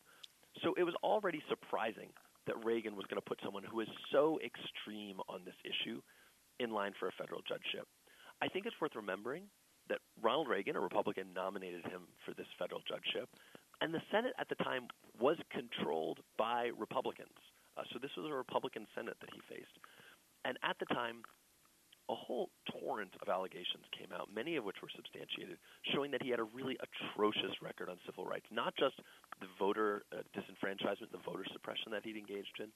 [0.62, 2.08] So it was already surprising
[2.46, 6.00] that Reagan was going to put someone who is so extreme on this issue
[6.60, 7.88] in line for a federal judgeship.
[8.40, 9.44] I think it's worth remembering
[9.88, 13.28] that Ronald Reagan, a Republican, nominated him for this federal judgeship,
[13.80, 14.86] and the Senate at the time
[15.18, 17.34] was controlled by Republicans.
[17.76, 19.74] Uh, so this was a Republican Senate that he faced.
[20.44, 21.22] And at the time,
[22.10, 25.56] a whole torrent of allegations came out, many of which were substantiated,
[25.94, 28.98] showing that he had a really atrocious record on civil rights, not just
[29.40, 32.68] the voter uh, disenfranchisement, the voter suppression that he'd engaged in,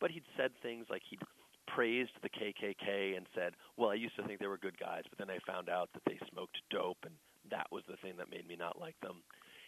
[0.00, 1.22] but he'd said things like he'd
[1.66, 5.18] praised the KKK and said, "Well, I used to think they were good guys, but
[5.18, 7.14] then I found out that they smoked dope, and
[7.50, 9.22] that was the thing that made me not like them."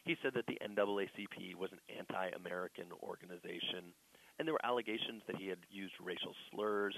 [0.05, 3.93] He said that the NAACP was an anti-American organization,
[4.39, 6.97] and there were allegations that he had used racial slurs.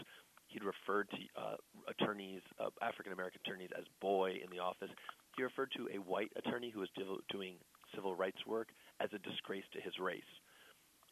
[0.48, 1.56] He'd referred to uh,
[1.88, 4.90] attorneys, uh, African American attorneys, as boy in the office.
[5.36, 6.90] He referred to a white attorney who was
[7.30, 7.56] doing
[7.94, 8.68] civil rights work
[9.00, 10.22] as a disgrace to his race.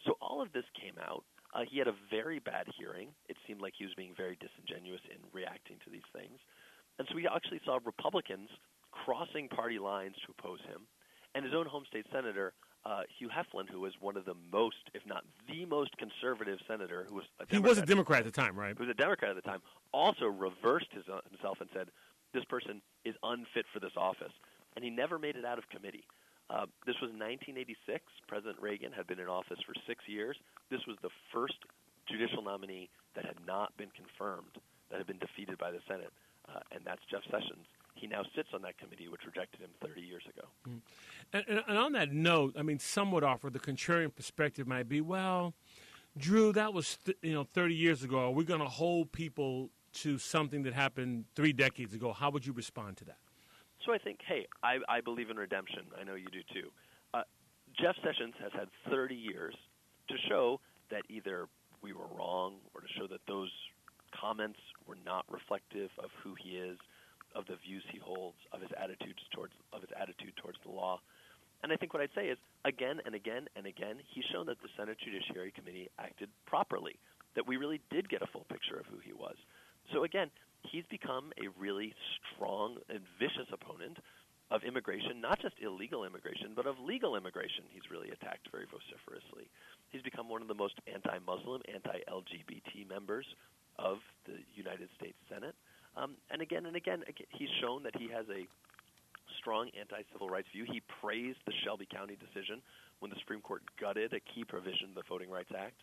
[0.06, 1.24] So all of this came out.
[1.58, 3.08] Uh, he had a very bad hearing.
[3.28, 6.38] It seemed like he was being very disingenuous in reacting to these things.
[6.98, 8.48] And so we actually saw Republicans
[8.92, 10.82] crossing party lines to oppose him.
[11.34, 12.52] And his own home state senator,
[12.84, 17.06] uh, Hugh Heflin, who was one of the most, if not the most conservative senator,
[17.08, 18.76] who was a he was a Democrat at the time, right?
[18.78, 19.60] Who was a Democrat at the time,
[19.92, 21.90] also reversed his, uh, himself and said,
[22.32, 24.32] "This person is unfit for this office,"
[24.74, 26.06] and he never made it out of committee.
[26.50, 28.04] Uh, this was 1986.
[28.26, 30.36] President Reagan had been in office for six years.
[30.70, 31.58] This was the first
[32.08, 34.56] judicial nominee that had not been confirmed,
[34.90, 36.12] that had been defeated by the Senate,
[36.48, 37.66] uh, and that's Jeff Sessions.
[37.94, 40.46] He now sits on that committee, which rejected him 30 years ago.
[40.68, 40.80] Mm.
[41.32, 44.88] And, and, and, on that note, I mean, some would offer the contrarian perspective might
[44.88, 45.52] be, well,
[46.16, 48.28] Drew, that was th- you know 30 years ago.
[48.28, 52.12] Are we going to hold people to something that happened three decades ago?
[52.12, 53.18] How would you respond to that?
[53.84, 55.82] So I think, hey, I, I believe in redemption.
[55.98, 56.68] I know you do too.
[57.14, 57.22] Uh,
[57.80, 59.54] Jeff Sessions has had 30 years
[60.08, 60.60] to show
[60.90, 61.46] that either
[61.82, 63.50] we were wrong or to show that those
[64.18, 66.78] comments were not reflective of who he is,
[67.34, 70.98] of the views he holds, of his attitudes towards of his attitude towards the law.
[71.62, 74.60] And I think what I'd say is again and again and again, he's shown that
[74.62, 76.96] the Senate Judiciary Committee acted properly,
[77.36, 79.36] that we really did get a full picture of who he was.
[79.92, 80.30] So again,
[80.62, 81.94] he's become a really
[82.34, 83.98] strong and vicious opponent
[84.50, 87.64] of immigration, not just illegal immigration, but of legal immigration.
[87.70, 89.48] He's really attacked very vociferously.
[89.90, 93.26] He's become one of the most anti Muslim, anti LGBT members
[93.78, 95.54] of the United States Senate.
[95.96, 98.48] Um, and again and again, he's shown that he has a
[99.38, 100.64] strong anti civil rights view.
[100.64, 102.62] He praised the Shelby County decision
[103.00, 105.76] when the Supreme Court gutted a key provision of the Voting Rights Act.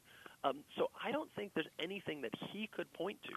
[0.44, 3.36] Um, so I don't think there's anything that he could point to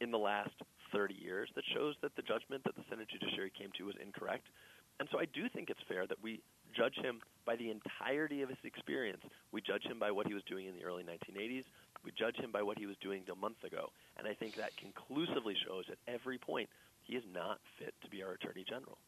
[0.00, 0.54] in the last
[0.92, 4.46] 30 years that shows that the judgment that the Senate Judiciary came to was incorrect.
[5.00, 6.40] And so I do think it's fair that we
[6.76, 9.22] judge him by the entirety of his experience.
[9.52, 11.64] We judge him by what he was doing in the early 1980s.
[12.04, 13.90] We judge him by what he was doing a month ago.
[14.16, 16.68] And I think that conclusively shows at every point
[17.04, 18.98] he is not fit to be our Attorney General.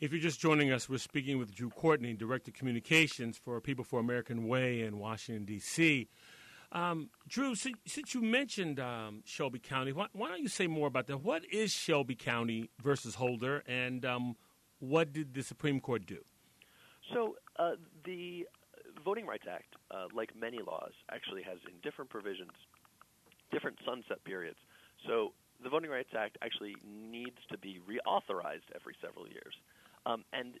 [0.00, 3.84] If you're just joining us, we're speaking with Drew Courtney, Director of Communications for People
[3.84, 6.08] for American Way in Washington, D.C.
[6.72, 10.86] Um, Drew, since, since, you mentioned um, Shelby County, why, why, don't you say more
[10.86, 11.18] about that?
[11.18, 14.36] What is Shelby County versus Holder, and um,
[14.78, 16.18] what did the Supreme Court do?
[17.12, 17.72] So uh,
[18.04, 18.46] the
[19.04, 22.52] Voting Rights Act, uh, like many laws, actually has in different provisions
[23.50, 24.58] different sunset periods.
[25.06, 29.54] So the Voting Rights Act actually needs to be reauthorized every several years.
[30.06, 30.54] Um, and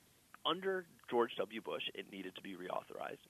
[0.44, 1.60] under George W.
[1.60, 3.24] Bush, it needed to be reauthorized.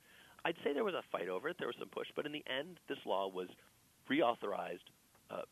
[0.45, 1.57] I'd say there was a fight over it.
[1.59, 3.49] There was some push, but in the end, this law was
[4.11, 4.87] reauthorized
[5.31, 5.43] uh,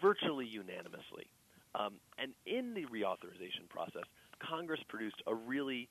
[0.00, 1.26] virtually unanimously.
[1.74, 4.04] Um, and in the reauthorization process,
[4.38, 5.88] Congress produced a really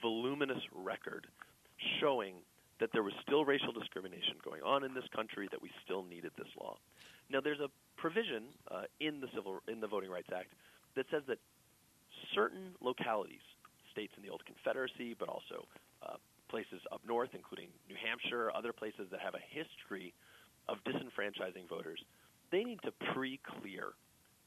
[0.00, 1.26] voluminous record
[2.00, 2.34] showing
[2.80, 6.32] that there was still racial discrimination going on in this country, that we still needed
[6.36, 6.76] this law.
[7.30, 10.48] Now, there's a provision uh, in the civil in the Voting Rights Act
[10.96, 11.38] that says that
[12.34, 13.40] certain localities,
[13.92, 15.66] states in the old Confederacy, but also
[16.02, 16.16] uh,
[16.52, 20.12] places up north, including New Hampshire, other places that have a history
[20.68, 21.98] of disenfranchising voters,
[22.52, 23.96] they need to pre-clear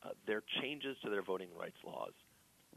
[0.06, 2.14] uh, their changes to their voting rights laws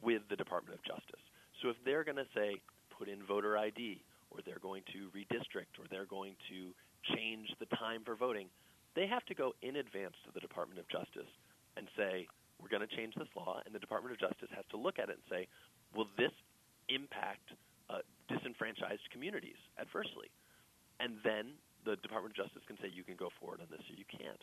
[0.01, 1.21] with the Department of Justice.
[1.61, 2.57] So if they're going to say
[2.97, 4.01] put in voter ID,
[4.31, 6.73] or they're going to redistrict, or they're going to
[7.15, 8.49] change the time for voting,
[8.97, 11.31] they have to go in advance to the Department of Justice
[11.77, 12.27] and say,
[12.61, 15.09] we're going to change this law, and the Department of Justice has to look at
[15.09, 15.47] it and say,
[15.95, 16.33] will this
[16.89, 17.53] impact
[17.91, 20.31] uh, disenfranchised communities adversely?
[21.01, 23.95] And then the Department of Justice can say, you can go forward on this or
[23.97, 24.43] you can't.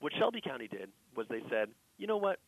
[0.00, 1.68] What Shelby County did was they said,
[1.98, 2.38] you know what,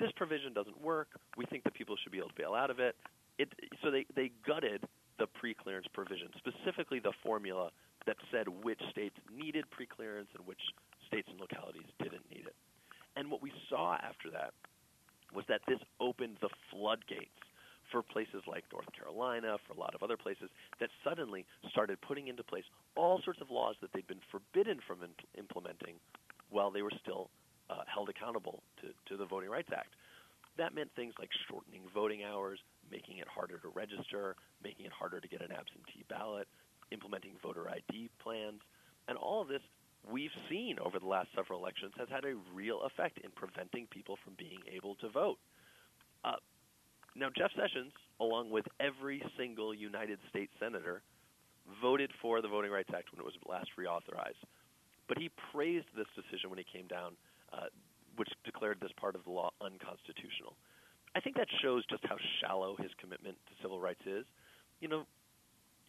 [0.00, 1.08] this provision doesn't work.
[1.36, 2.96] We think that people should be able to bail out of it.
[3.38, 3.48] it
[3.82, 4.84] so they, they gutted
[5.18, 7.70] the pre-clearance provision, specifically the formula
[8.06, 10.60] that said which states needed pre-clearance and which
[11.06, 12.54] states and localities didn't need it.
[13.16, 14.52] And what we saw after that
[15.34, 17.30] was that this opened the floodgates
[17.90, 22.28] for places like North Carolina, for a lot of other places, that suddenly started putting
[22.28, 22.64] into place
[22.96, 25.94] all sorts of laws that they'd been forbidden from imp- implementing
[26.50, 27.30] while they were still
[27.70, 29.94] uh, held accountable to, to the Voting Rights Act.
[30.58, 32.58] That meant things like shortening voting hours,
[32.90, 36.48] making it harder to register, making it harder to get an absentee ballot,
[36.90, 38.60] implementing voter ID plans,
[39.08, 39.60] and all of this
[40.10, 44.16] we've seen over the last several elections has had a real effect in preventing people
[44.24, 45.38] from being able to vote.
[46.24, 46.36] Uh,
[47.18, 51.02] now, Jeff Sessions, along with every single United States senator,
[51.80, 54.44] voted for the Voting Rights Act when it was last reauthorized.
[55.08, 57.16] But he praised this decision when he came down,
[57.52, 57.72] uh,
[58.16, 60.56] which declared this part of the law unconstitutional.
[61.14, 64.26] I think that shows just how shallow his commitment to civil rights is.
[64.80, 65.06] You know,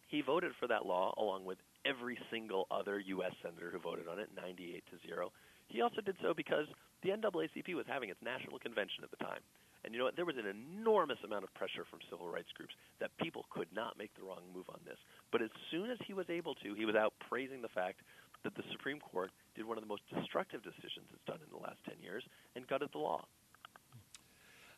[0.08, 3.32] he voted for that law along with every single other U.S.
[3.42, 5.32] senator who voted on it, 98 to 0.
[5.68, 6.64] He also did so because
[7.02, 9.40] the NAACP was having its national convention at the time.
[9.84, 10.16] And you know what?
[10.16, 13.96] There was an enormous amount of pressure from civil rights groups that people could not
[13.98, 14.98] make the wrong move on this.
[15.30, 18.00] But as soon as he was able to, he was out praising the fact
[18.44, 21.62] that the Supreme Court did one of the most destructive decisions it's done in the
[21.62, 22.24] last 10 years
[22.56, 23.24] and gutted the law.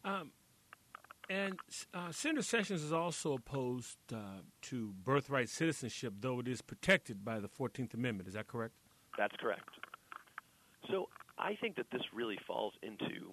[0.05, 0.31] Um,
[1.29, 1.59] and
[1.95, 7.39] uh, Senator Sessions is also opposed uh, to birthright citizenship, though it is protected by
[7.39, 8.29] the 14th Amendment.
[8.29, 8.75] Is that correct?
[9.17, 9.69] That's correct.
[10.91, 13.33] So I think that this really falls into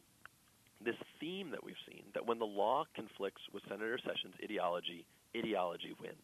[0.84, 5.06] this theme that we've seen that when the law conflicts with Senator Sessions' ideology,
[5.36, 6.18] ideology wins.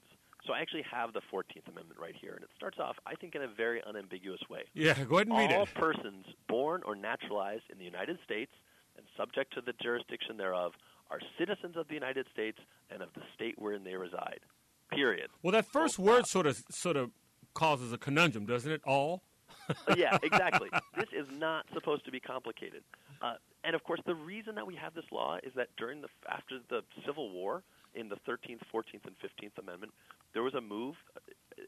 [0.45, 3.33] So I actually have the 14th Amendment right here, and it starts off, I think,
[3.35, 4.63] in a very unambiguous way.
[4.73, 5.57] Yeah, go ahead and read it.
[5.57, 8.51] All persons born or naturalized in the United States
[8.97, 10.73] and subject to the jurisdiction thereof
[11.09, 12.57] are citizens of the United States
[12.89, 14.39] and of the state wherein they reside.
[14.91, 15.29] Period.
[15.41, 16.27] Well, that first word stop.
[16.27, 17.11] sort of sort of
[17.53, 18.81] causes a conundrum, doesn't it?
[18.85, 19.23] All.
[19.69, 20.69] Uh, yeah, exactly.
[20.97, 22.83] this is not supposed to be complicated.
[23.21, 26.07] Uh, and of course, the reason that we have this law is that during the
[26.29, 27.63] after the Civil War,
[27.95, 29.91] in the 13th, 14th, and 15th Amendment,
[30.33, 30.95] there was a move.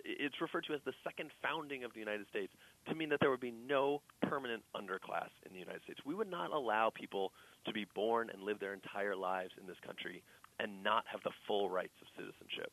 [0.03, 2.51] It's referred to as the second founding of the United States
[2.89, 5.99] to mean that there would be no permanent underclass in the United States.
[6.05, 7.31] We would not allow people
[7.65, 10.23] to be born and live their entire lives in this country
[10.59, 12.71] and not have the full rights of citizenship.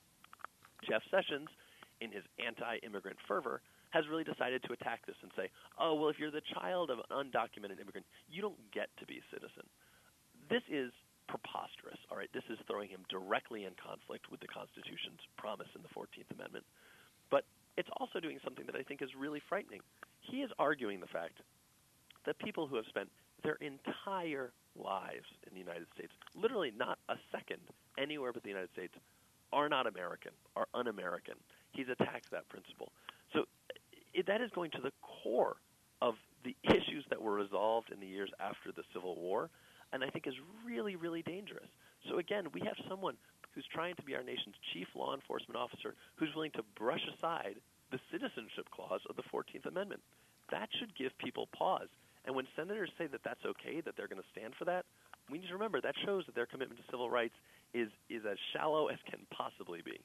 [0.89, 1.49] Jeff Sessions,
[2.01, 3.61] in his anti-immigrant fervor,
[3.93, 6.99] has really decided to attack this and say, "Oh, well, if you're the child of
[6.99, 9.69] an undocumented immigrant, you don't get to be a citizen."
[10.49, 10.93] This is
[11.29, 11.99] preposterous.
[12.11, 15.89] All right, this is throwing him directly in conflict with the Constitution's promise in the
[15.89, 16.65] 14th Amendment.
[17.31, 17.45] But
[17.77, 19.81] it's also doing something that I think is really frightening.
[20.21, 21.41] He is arguing the fact
[22.25, 23.11] that people who have spent
[23.43, 27.61] their entire lives in the United States, literally not a second
[27.99, 28.95] anywhere but the United States,
[29.53, 31.35] are not American, are un American.
[31.73, 32.93] He's attacked that principle.
[34.27, 35.57] That is going to the core
[36.01, 39.51] of the issues that were resolved in the years after the Civil War,
[39.93, 40.35] and I think is
[40.67, 41.69] really, really dangerous.
[42.09, 43.17] So again, we have someone
[43.55, 47.57] who's trying to be our nation's chief law enforcement officer who's willing to brush aside
[47.91, 50.01] the citizenship clause of the 14th Amendment.
[50.51, 51.89] That should give people pause.
[52.25, 54.85] And when senators say that that's okay, that they're going to stand for that,
[55.31, 57.35] we need to remember that shows that their commitment to civil rights
[57.75, 60.01] is, is as shallow as can possibly be.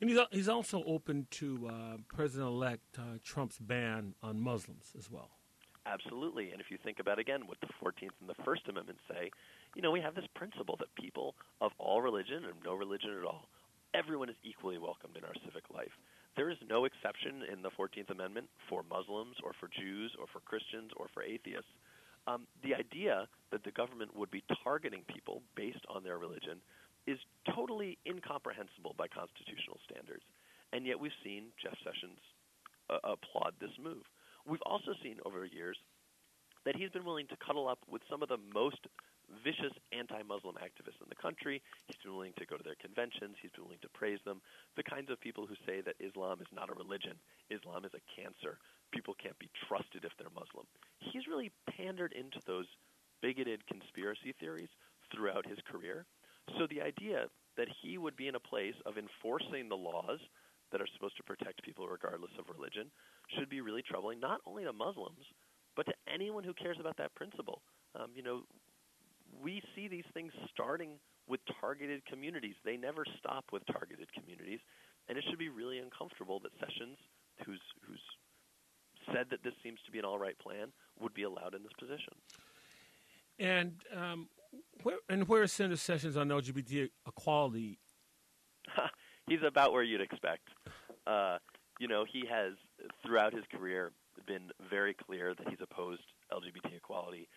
[0.00, 5.30] And he's, he's also open to uh, President-elect uh, Trump's ban on Muslims as well.
[5.86, 6.52] Absolutely.
[6.52, 9.30] And if you think about again what the 14th and the First Amendment say,
[9.74, 13.24] you know, we have this principle that people of all religion and no religion at
[13.24, 13.48] all,
[13.94, 15.92] everyone is equally welcomed in our civic life.
[16.36, 20.40] There is no exception in the 14th Amendment for Muslims or for Jews or for
[20.40, 21.72] Christians or for atheists.
[22.26, 26.60] Um, the idea that the government would be targeting people based on their religion
[27.06, 27.18] is
[27.54, 30.24] totally incomprehensible by constitutional standards.
[30.72, 32.20] And yet we've seen Jeff Sessions
[32.88, 34.04] uh, applaud this move.
[34.46, 35.76] We've also seen over years
[36.64, 38.86] that he's been willing to cuddle up with some of the most
[39.44, 41.62] vicious anti-Muslim activists in the country.
[41.86, 43.36] He's been willing to go to their conventions.
[43.40, 44.42] He's been willing to praise them.
[44.76, 47.16] The kinds of people who say that Islam is not a religion,
[47.48, 48.58] Islam is a cancer.
[48.92, 50.66] People can't be trusted if they're Muslim.
[50.98, 52.66] He's really pandered into those
[53.22, 54.70] bigoted conspiracy theories
[55.14, 56.06] throughout his career.
[56.58, 57.26] So the idea
[57.56, 60.20] that he would be in a place of enforcing the laws
[60.72, 62.90] that are supposed to protect people regardless of religion
[63.36, 65.24] should be really troubling, not only to Muslims,
[65.76, 67.62] but to anyone who cares about that principle.
[67.94, 68.42] Um, you know,
[69.42, 72.54] we see these things starting with targeted communities.
[72.64, 74.60] They never stop with targeted communities,
[75.08, 76.98] and it should be really uncomfortable that Sessions,
[77.46, 78.02] who's who's
[79.14, 80.68] said that this seems to be an all right plan,
[81.00, 82.14] would be allowed in this position.
[83.38, 84.28] And um,
[84.82, 87.78] where and where is Senator Sessions on LGBT equality?
[89.28, 90.48] He's about where you'd expect.
[91.06, 91.38] Uh,
[91.78, 92.54] you know, he has
[93.02, 93.92] throughout his career
[94.26, 97.28] been very clear that he's opposed LGBT equality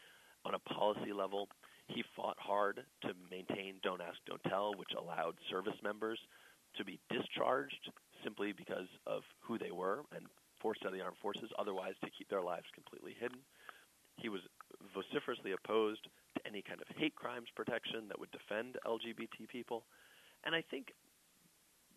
[0.43, 1.47] on a policy level.
[1.87, 6.19] He fought hard to maintain Don't Ask, Don't Tell, which allowed service members
[6.77, 7.91] to be discharged
[8.23, 10.25] simply because of who they were and
[10.61, 13.39] forced out of the armed forces, otherwise to keep their lives completely hidden.
[14.17, 14.41] He was
[14.93, 16.03] vociferously opposed
[16.35, 19.85] to any kind of hate crimes protection that would defend LGBT people.
[20.43, 20.93] And I think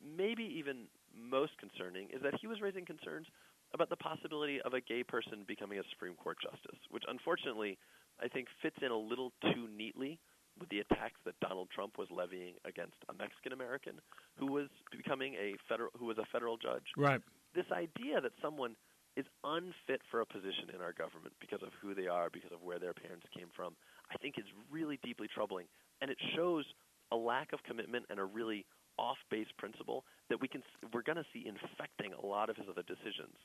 [0.01, 3.27] maybe even most concerning is that he was raising concerns
[3.75, 7.79] about the possibility of a gay person becoming a Supreme Court justice, which unfortunately
[8.23, 10.19] I think fits in a little too neatly
[10.59, 14.01] with the attacks that Donald Trump was levying against a Mexican American
[14.39, 16.87] who was becoming a federal who was a federal judge.
[16.97, 17.21] Right.
[17.55, 18.77] This idea that someone
[19.17, 22.63] is unfit for a position in our government because of who they are, because of
[22.63, 23.75] where their parents came from,
[24.13, 25.67] I think is really deeply troubling,
[26.01, 26.65] and it shows
[27.13, 28.67] a lack of commitment and a really
[28.99, 30.63] off-base principle that we can
[30.93, 33.37] we're going to see infecting a lot of his other decisions.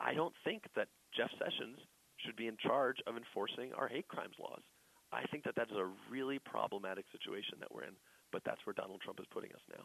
[0.00, 1.80] I don't think that Jeff Sessions
[2.20, 4.60] should be in charge of enforcing our hate crimes laws.
[5.12, 7.96] I think that that is a really problematic situation that we're in,
[8.32, 9.84] but that's where Donald Trump is putting us now.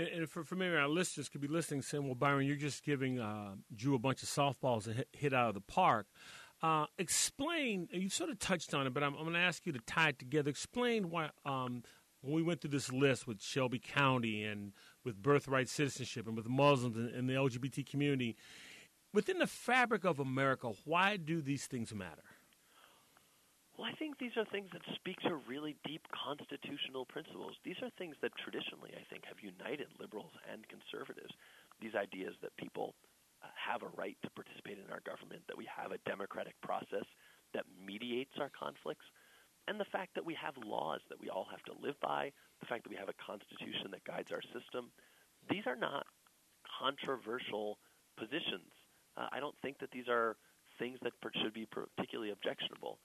[0.00, 2.82] And, and for, for maybe our listeners could be listening, saying, "Well, Byron, you're just
[2.84, 6.06] giving uh, Drew a bunch of softballs to hit, hit out of the park."
[6.62, 7.88] Uh, explain.
[7.90, 10.10] you've sort of touched on it, but I'm, I'm going to ask you to tie
[10.10, 10.50] it together.
[10.50, 11.82] Explain why um,
[12.20, 14.72] when we went through this list with Shelby County and
[15.04, 18.36] with birthright citizenship and with Muslims and, and the LGBT community,
[19.14, 22.22] within the fabric of America, why do these things matter?
[23.80, 27.56] Well, I think these are things that speak to really deep constitutional principles.
[27.64, 31.32] These are things that traditionally, I think, have united liberals and conservatives.
[31.80, 32.92] These ideas that people
[33.40, 37.08] uh, have a right to participate in our government, that we have a democratic process
[37.56, 39.08] that mediates our conflicts,
[39.64, 42.28] and the fact that we have laws that we all have to live by,
[42.60, 44.92] the fact that we have a constitution that guides our system.
[45.48, 46.04] These are not
[46.68, 47.80] controversial
[48.20, 48.76] positions.
[49.16, 50.36] Uh, I don't think that these are
[50.76, 53.00] things that should be particularly objectionable.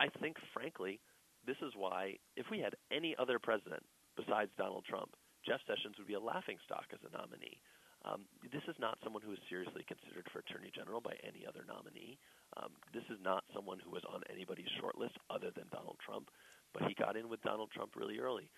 [0.00, 1.00] I think, frankly,
[1.46, 3.82] this is why if we had any other president
[4.16, 5.14] besides Donald Trump,
[5.46, 7.62] Jeff Sessions would be a laughingstock as a nominee.
[8.04, 11.64] Um, this is not someone who is seriously considered for attorney general by any other
[11.66, 12.18] nominee.
[12.58, 16.30] Um, this is not someone who was on anybody's short list other than Donald Trump,
[16.74, 18.50] but he got in with Donald Trump really early.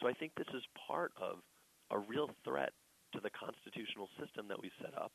[0.00, 1.44] So I think this is part of
[1.90, 2.72] a real threat
[3.12, 5.12] to the constitutional system that we set up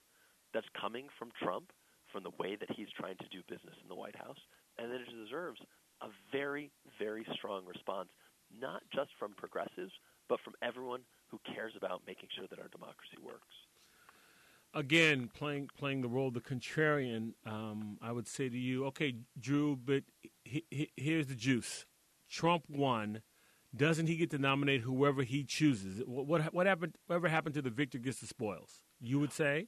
[0.54, 1.72] that's coming from Trump,
[2.12, 4.40] from the way that he's trying to do business in the White House,
[4.82, 5.60] and that it deserves
[6.02, 8.10] a very, very strong response,
[8.60, 9.92] not just from progressives,
[10.28, 13.54] but from everyone who cares about making sure that our democracy works.
[14.74, 19.16] Again, playing playing the role of the contrarian, um, I would say to you, okay,
[19.40, 20.04] Drew, but
[20.44, 21.86] he, he, here's the juice.
[22.30, 23.24] Trump won.
[23.76, 26.04] Doesn't he get to nominate whoever he chooses?
[26.06, 26.96] What, what, what happened?
[27.08, 28.84] Whatever happened to the victor gets the spoils.
[29.00, 29.68] You would say.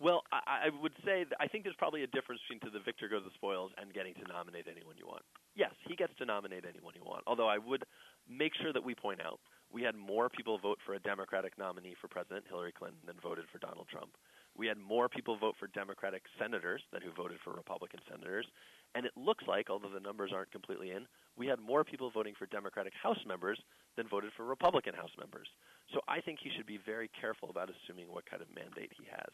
[0.00, 2.82] Well, I, I would say that I think there's probably a difference between to the
[2.84, 5.22] victor goes the spoils and getting to nominate anyone you want.
[5.56, 7.24] Yes, he gets to nominate anyone you want.
[7.26, 7.84] Although I would
[8.28, 9.40] make sure that we point out
[9.72, 13.44] we had more people vote for a Democratic nominee for president, Hillary Clinton, than voted
[13.52, 14.16] for Donald Trump.
[14.56, 18.46] We had more people vote for Democratic senators than who voted for Republican senators.
[18.94, 22.34] And it looks like, although the numbers aren't completely in, we had more people voting
[22.38, 23.60] for Democratic House members
[23.96, 25.46] than voted for Republican House members.
[25.92, 29.04] So I think he should be very careful about assuming what kind of mandate he
[29.10, 29.30] has.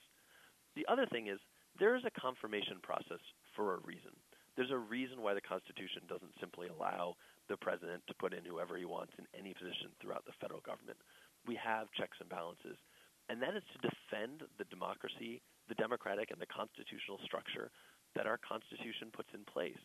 [0.77, 1.39] The other thing is
[1.79, 3.23] there is a confirmation process
[3.55, 4.15] for a reason.
[4.57, 7.15] There's a reason why the Constitution doesn't simply allow
[7.49, 10.99] the president to put in whoever he wants in any position throughout the federal government.
[11.47, 12.79] We have checks and balances,
[13.29, 17.71] and that is to defend the democracy, the democratic and the constitutional structure
[18.15, 19.81] that our Constitution puts in place.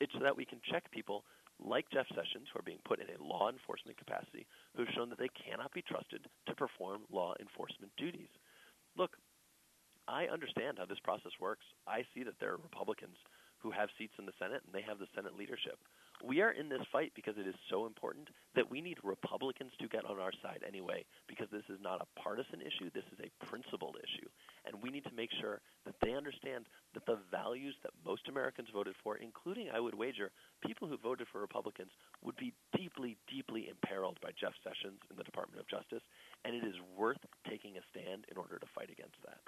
[0.00, 1.24] It's so that we can check people
[1.62, 5.08] like Jeff Sessions, who are being put in a law enforcement capacity, who have shown
[5.10, 8.32] that they cannot be trusted to perform law enforcement duties.
[8.96, 9.16] Look,
[10.08, 11.64] I understand how this process works.
[11.86, 13.16] I see that there are Republicans
[13.64, 15.80] who have seats in the Senate and they have the Senate leadership.
[16.22, 19.88] We are in this fight because it is so important that we need Republicans to
[19.88, 23.32] get on our side anyway, because this is not a partisan issue, this is a
[23.44, 24.28] principled issue.
[24.64, 28.68] And we need to make sure that they understand that the values that most Americans
[28.72, 30.30] voted for, including, I would wager,
[30.64, 31.90] people who voted for Republicans,
[32.22, 36.04] would be deeply, deeply imperiled by Jeff Sessions in the Department of Justice.
[36.44, 39.40] And it is worth taking a stand in order to fight against that.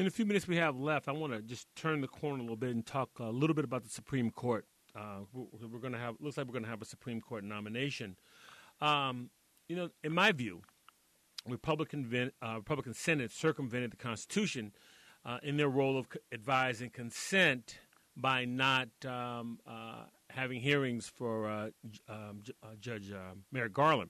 [0.00, 2.40] In the few minutes we have left, I want to just turn the corner a
[2.40, 4.64] little bit and talk a little bit about the Supreme Court.
[4.96, 8.16] Uh, we're, going to have looks like we're going to have a Supreme Court nomination.
[8.80, 9.28] Um,
[9.68, 10.62] you know, in my view,
[11.46, 14.72] Republican uh, Republican Senate circumvented the Constitution
[15.26, 17.78] uh, in their role of advising consent
[18.16, 21.68] by not um, uh, having hearings for uh,
[22.08, 23.12] um, uh, Judge
[23.52, 24.08] Merrick Garland.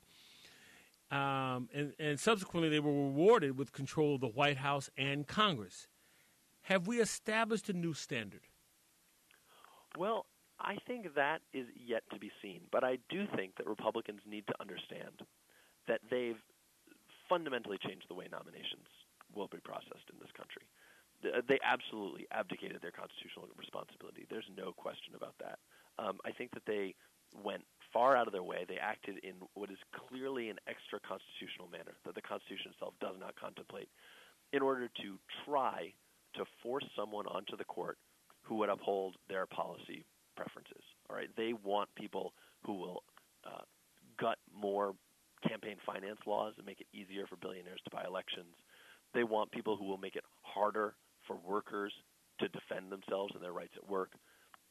[1.11, 5.89] Um, and, and subsequently, they were rewarded with control of the White House and Congress.
[6.63, 8.43] Have we established a new standard?
[9.99, 10.27] Well,
[10.61, 12.61] I think that is yet to be seen.
[12.71, 15.27] But I do think that Republicans need to understand
[15.89, 16.39] that they've
[17.29, 18.87] fundamentally changed the way nominations
[19.35, 20.63] will be processed in this country.
[21.23, 24.27] They absolutely abdicated their constitutional responsibility.
[24.31, 25.59] There's no question about that.
[25.99, 26.95] Um, I think that they
[27.45, 28.65] went far out of their way.
[28.69, 29.79] They acted in what is
[30.09, 33.89] clearly an extra constitutional manner that the Constitution itself does not contemplate
[34.53, 35.93] in order to try
[36.35, 37.99] to force someone onto the court
[38.43, 40.05] who would uphold their policy
[40.37, 40.83] preferences.
[41.09, 42.33] All right, they want people
[42.65, 43.03] who will
[43.45, 43.63] uh,
[44.19, 44.95] gut more
[45.47, 48.55] campaign finance laws and make it easier for billionaires to buy elections.
[49.15, 50.95] They want people who will make it harder
[51.27, 51.93] for workers
[52.41, 54.11] to defend themselves and their rights at work.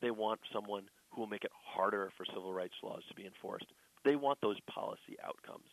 [0.01, 0.83] They want someone
[1.19, 3.67] will make it harder for civil rights laws to be enforced.
[4.05, 5.67] They want those policy outcomes.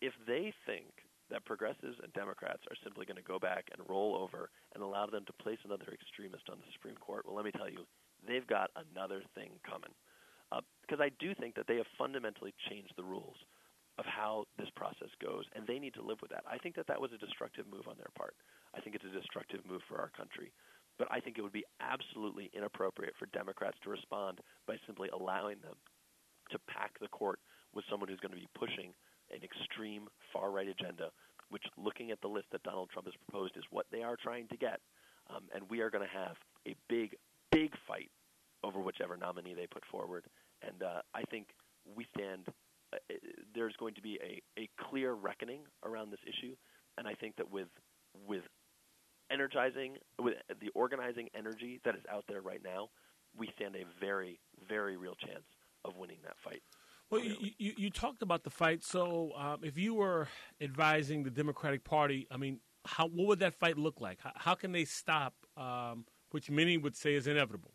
[0.00, 0.86] If they think
[1.30, 5.06] that progressives and Democrats are simply going to go back and roll over and allow
[5.06, 7.82] them to place another extremist on the Supreme Court, well, let me tell you,
[8.22, 9.90] they've got another thing coming.
[10.52, 13.36] Uh, because I do think that they have fundamentally changed the rules
[13.98, 16.44] of how this process goes, and they need to live with that.
[16.46, 18.34] I think that that was a destructive move on their part.
[18.74, 20.52] I think it's a destructive move for our country.
[20.98, 25.58] But I think it would be absolutely inappropriate for Democrats to respond by simply allowing
[25.60, 25.74] them
[26.50, 27.38] to pack the court
[27.74, 28.94] with someone who's going to be pushing
[29.32, 31.10] an extreme far right agenda,
[31.50, 34.46] which, looking at the list that Donald Trump has proposed, is what they are trying
[34.48, 34.80] to get.
[35.30, 36.36] Um, and we are going to have
[36.68, 37.16] a big,
[37.50, 38.10] big fight
[38.62, 40.24] over whichever nominee they put forward.
[40.62, 41.48] And uh, I think
[41.96, 42.46] we stand.
[42.92, 42.98] Uh,
[43.54, 46.54] there's going to be a, a clear reckoning around this issue,
[46.98, 47.68] and I think that with
[48.28, 48.42] with
[49.30, 52.88] energizing with the organizing energy that is out there right now,
[53.36, 55.44] we stand a very, very real chance
[55.84, 56.62] of winning that fight.
[57.10, 58.82] Well, you, you, you, talked about the fight.
[58.82, 60.28] So, um, if you were
[60.60, 64.18] advising the Democratic Party, I mean, how what would that fight look like?
[64.20, 67.72] How, how can they stop, um, which many would say is inevitable?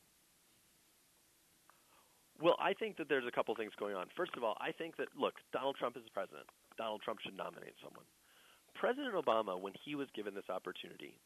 [2.42, 4.08] Well, I think that there's a couple things going on.
[4.16, 6.48] First of all, I think that look, Donald Trump is the president.
[6.78, 8.06] Donald Trump should nominate someone.
[8.76, 11.20] President Obama, when he was given this opportunity,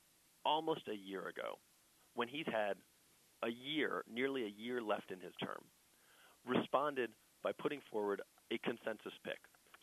[0.46, 1.60] almost a year ago,
[2.16, 2.76] when he's had
[3.44, 5.64] a year, nearly a year left in his term,
[6.46, 7.12] responded
[7.44, 8.22] by putting forward
[8.52, 9.40] a consensus pick,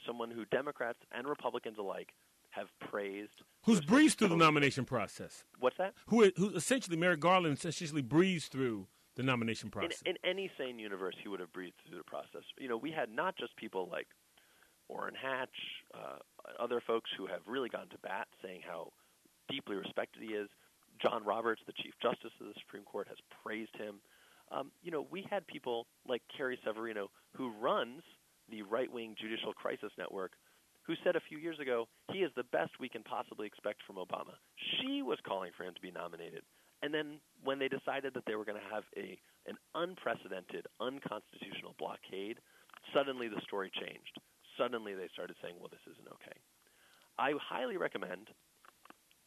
[0.07, 2.11] someone who Democrats and Republicans alike
[2.51, 3.43] have praised.
[3.65, 5.45] Who's breezed through the nomination process?
[5.59, 5.95] What's that?
[6.07, 10.03] Who, who essentially, Merrick Garland essentially breezed through the nomination process.
[10.05, 12.43] In, in, any sane universe, he would have breezed through the process.
[12.59, 14.07] You know, we had not just people like
[14.89, 15.49] Orrin Hatch,
[15.95, 16.19] uh,
[16.59, 18.93] other folks who have really gone to bat saying how
[19.51, 20.49] deeply respected he is.
[21.03, 23.97] John Roberts, the Chief Justice of the Supreme Court, has praised him.
[24.53, 28.03] Um, you know, we had people like Carrie Severino, who runs
[28.51, 30.33] the right wing Judicial Crisis Network,
[30.83, 33.97] who said a few years ago he is the best we can possibly expect from
[33.97, 34.35] Obama.
[34.77, 36.43] She was calling for him to be nominated.
[36.83, 41.75] And then when they decided that they were going to have a an unprecedented, unconstitutional
[41.79, 42.39] blockade,
[42.93, 44.21] suddenly the story changed.
[44.59, 46.37] Suddenly they started saying, well, this isn't okay.
[47.19, 48.29] I highly recommend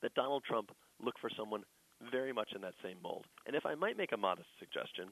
[0.03, 0.69] that Donald Trump
[1.01, 1.63] look for someone
[2.11, 3.25] very much in that same mold.
[3.47, 5.09] And if I might make a modest suggestion,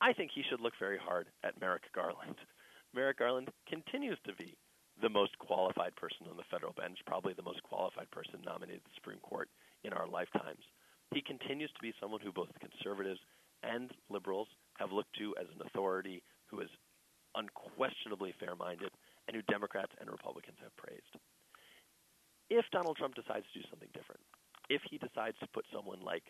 [0.00, 2.36] I think he should look very hard at Merrick Garland.
[2.94, 4.56] Merrick Garland continues to be
[5.00, 8.90] the most qualified person on the federal bench, probably the most qualified person nominated to
[8.90, 9.48] the Supreme Court
[9.84, 10.62] in our lifetimes.
[11.14, 13.20] He continues to be someone who both conservatives
[13.62, 14.48] and liberals
[14.78, 16.68] have looked to as an authority who is
[17.34, 18.90] unquestionably fair minded
[19.26, 21.16] and who Democrats and Republicans have praised
[22.50, 24.20] if Donald Trump decides to do something different,
[24.68, 26.24] if he decides to put someone like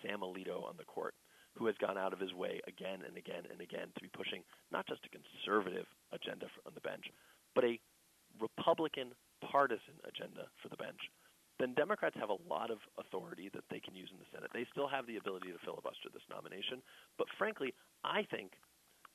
[0.00, 1.14] Sam Alito on the court,
[1.54, 4.40] who has gone out of his way again and again and again to be pushing
[4.72, 7.04] not just a conservative agenda on the bench,
[7.54, 7.78] but a
[8.40, 9.12] Republican
[9.44, 11.12] partisan agenda for the bench,
[11.60, 14.48] then Democrats have a lot of authority that they can use in the Senate.
[14.54, 16.80] They still have the ability to filibuster this nomination,
[17.18, 18.56] but frankly, I think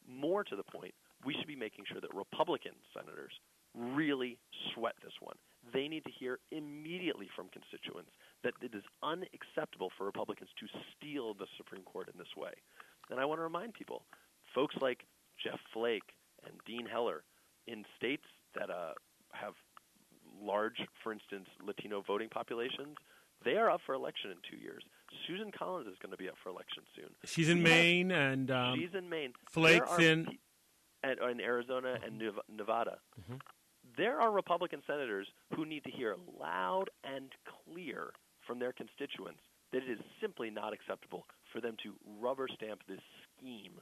[0.08, 0.94] more to the point,
[1.26, 3.34] we should be making sure that Republican senators
[3.74, 4.38] really
[4.74, 5.36] sweat this one.
[5.74, 8.12] They need to hear immediately from constituents
[8.44, 12.54] that it is unacceptable for Republicans to steal the Supreme Court in this way.
[13.10, 14.04] And I want to remind people,
[14.54, 15.06] folks like
[15.42, 16.16] Jeff Flake
[16.46, 17.24] and Dean Heller
[17.68, 18.24] in states
[18.56, 18.94] that uh,
[19.32, 19.54] have
[20.42, 22.96] large, for instance, Latino voting populations,
[23.44, 24.84] they are up for election in two years.
[25.28, 27.10] Susan Collins is going to be up for election soon.
[27.26, 29.34] She's in Maine, and um, she's in Maine.
[29.52, 30.28] Flake's in
[31.04, 32.98] and, in Arizona and Nevada.
[33.22, 33.38] Mm-hmm.
[33.98, 37.34] There are Republican senators who need to hear loud and
[37.66, 38.14] clear
[38.46, 39.42] from their constituents
[39.74, 43.02] that it is simply not acceptable for them to rubber stamp this
[43.36, 43.74] scheme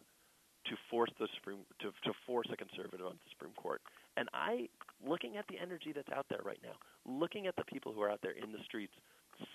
[0.65, 3.81] to force the Supreme to, to force a conservative on the Supreme Court.
[4.17, 4.69] And I,
[5.05, 8.09] looking at the energy that's out there right now, looking at the people who are
[8.09, 8.93] out there in the streets,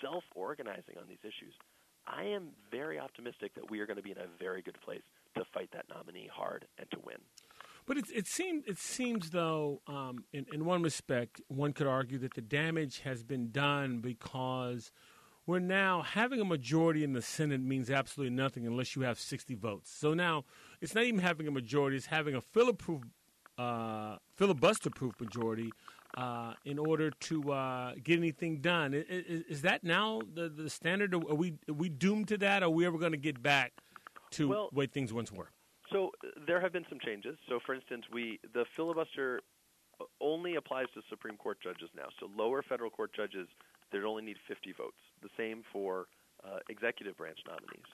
[0.00, 1.54] self-organizing on these issues,
[2.06, 5.02] I am very optimistic that we are going to be in a very good place
[5.36, 7.18] to fight that nominee hard and to win.
[7.86, 12.18] But it, it seems it seems though, um, in, in one respect, one could argue
[12.18, 14.92] that the damage has been done because
[15.46, 19.54] we're now having a majority in the Senate means absolutely nothing unless you have 60
[19.56, 19.90] votes.
[19.90, 20.44] So now
[20.80, 23.02] it's not even having a majority; it's having a filiproof,
[23.58, 25.72] uh, filibuster-proof majority
[26.16, 28.94] uh, in order to uh, get anything done.
[28.94, 31.14] Is, is, that now the, the standard?
[31.14, 32.62] Are we are we doomed to that?
[32.62, 33.72] Are we ever going to get back
[34.32, 35.50] to well, the way things once were?
[35.92, 36.10] So
[36.46, 37.36] there have been some changes.
[37.48, 39.40] So, for instance, we the filibuster
[40.20, 42.08] only applies to Supreme Court judges now.
[42.18, 43.48] So lower federal court judges,
[43.92, 44.96] they only need 50 votes.
[45.22, 46.06] The same for
[46.44, 47.88] uh, executive branch nominees.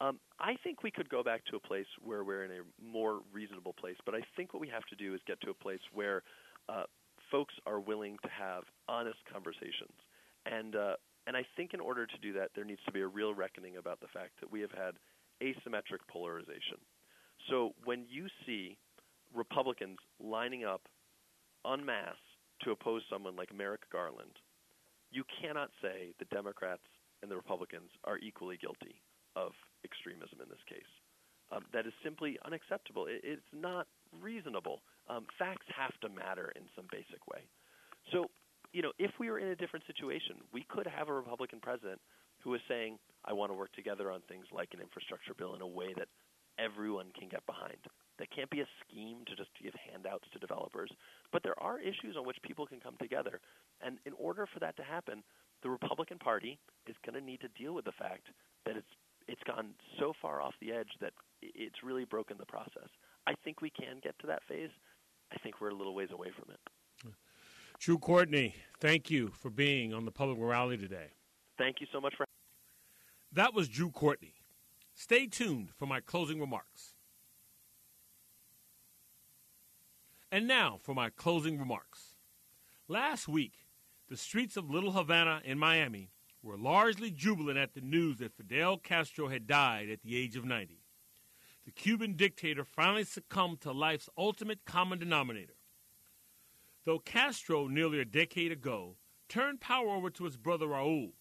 [0.00, 3.20] Um, I think we could go back to a place where we're in a more
[3.32, 5.80] reasonable place, but I think what we have to do is get to a place
[5.94, 6.22] where
[6.68, 6.84] uh,
[7.30, 9.96] folks are willing to have honest conversations.
[10.44, 13.06] And, uh, and I think in order to do that, there needs to be a
[13.06, 14.94] real reckoning about the fact that we have had
[15.42, 16.76] asymmetric polarization.
[17.48, 18.76] So when you see
[19.34, 20.82] Republicans lining up
[21.70, 22.16] en masse
[22.62, 24.38] to oppose someone like Merrick Garland,
[25.10, 26.82] you cannot say the Democrats
[27.22, 29.00] and the Republicans are equally guilty
[29.36, 29.52] of
[29.84, 30.90] extremism in this case.
[31.52, 33.06] Um, that is simply unacceptable.
[33.06, 33.86] It, it's not
[34.20, 34.82] reasonable.
[35.08, 37.46] Um, facts have to matter in some basic way.
[38.12, 38.26] So,
[38.72, 42.00] you know, if we were in a different situation, we could have a Republican president
[42.42, 45.62] who is saying, I want to work together on things like an infrastructure bill in
[45.62, 46.08] a way that
[46.58, 47.78] everyone can get behind.
[48.18, 50.90] That can't be a scheme to just give handouts to developers,
[51.32, 53.40] but there are issues on which people can come together.
[53.84, 55.22] And in order for that to happen,
[55.62, 58.28] the Republican Party is going to need to deal with the fact
[58.64, 58.88] that it's
[59.28, 62.88] it's gone so far off the edge that it's really broken the process.
[63.26, 64.70] I think we can get to that phase.
[65.32, 66.60] I think we're a little ways away from it.
[67.78, 71.08] Drew Courtney, thank you for being on the Public Morality today.
[71.58, 72.24] Thank you so much for.
[73.32, 74.34] That was Drew Courtney.
[74.98, 76.94] Stay tuned for my closing remarks.
[80.32, 82.16] And now for my closing remarks.
[82.88, 83.66] Last week,
[84.08, 88.78] the streets of Little Havana in Miami were largely jubilant at the news that Fidel
[88.78, 90.80] Castro had died at the age of 90.
[91.66, 95.56] The Cuban dictator finally succumbed to life's ultimate common denominator.
[96.86, 98.96] Though Castro, nearly a decade ago,
[99.28, 101.12] turned power over to his brother Raul,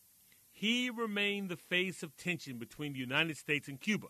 [0.58, 4.08] he remained the face of tension between the United States and Cuba.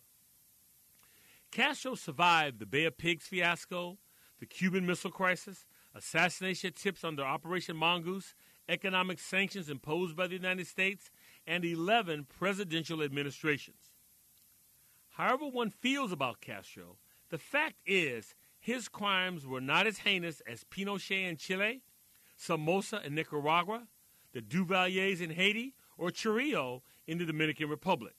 [1.50, 3.98] Castro survived the Bay of Pigs fiasco,
[4.40, 5.66] the Cuban Missile Crisis,
[5.96, 8.36] assassination attempts under Operation Mongoose,
[8.70, 11.10] economic sanctions imposed by the United States,
[11.48, 13.94] and 11 presidential administrations.
[15.10, 16.98] However, one feels about Castro,
[17.30, 21.82] the fact is his crimes were not as heinous as Pinochet in Chile,
[22.38, 23.88] Somoza in Nicaragua,
[24.32, 28.16] the Duvaliers in Haiti, or Trujillo in the Dominican Republic.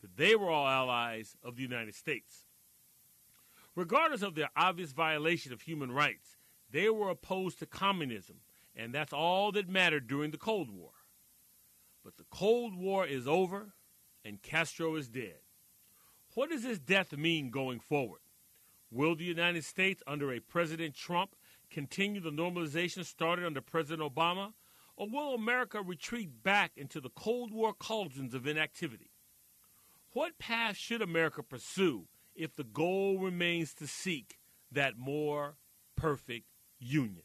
[0.00, 2.46] But they were all allies of the United States.
[3.74, 6.36] Regardless of their obvious violation of human rights,
[6.70, 8.36] they were opposed to communism,
[8.74, 10.90] and that's all that mattered during the Cold War.
[12.04, 13.74] But the Cold War is over,
[14.24, 15.38] and Castro is dead.
[16.34, 18.20] What does his death mean going forward?
[18.90, 21.34] Will the United States, under a President Trump,
[21.70, 24.52] continue the normalization started under President Obama,
[24.98, 29.12] or will America retreat back into the Cold War cauldrons of inactivity?
[30.12, 34.38] What path should America pursue if the goal remains to seek
[34.72, 35.56] that more
[35.94, 36.46] perfect
[36.80, 37.22] union?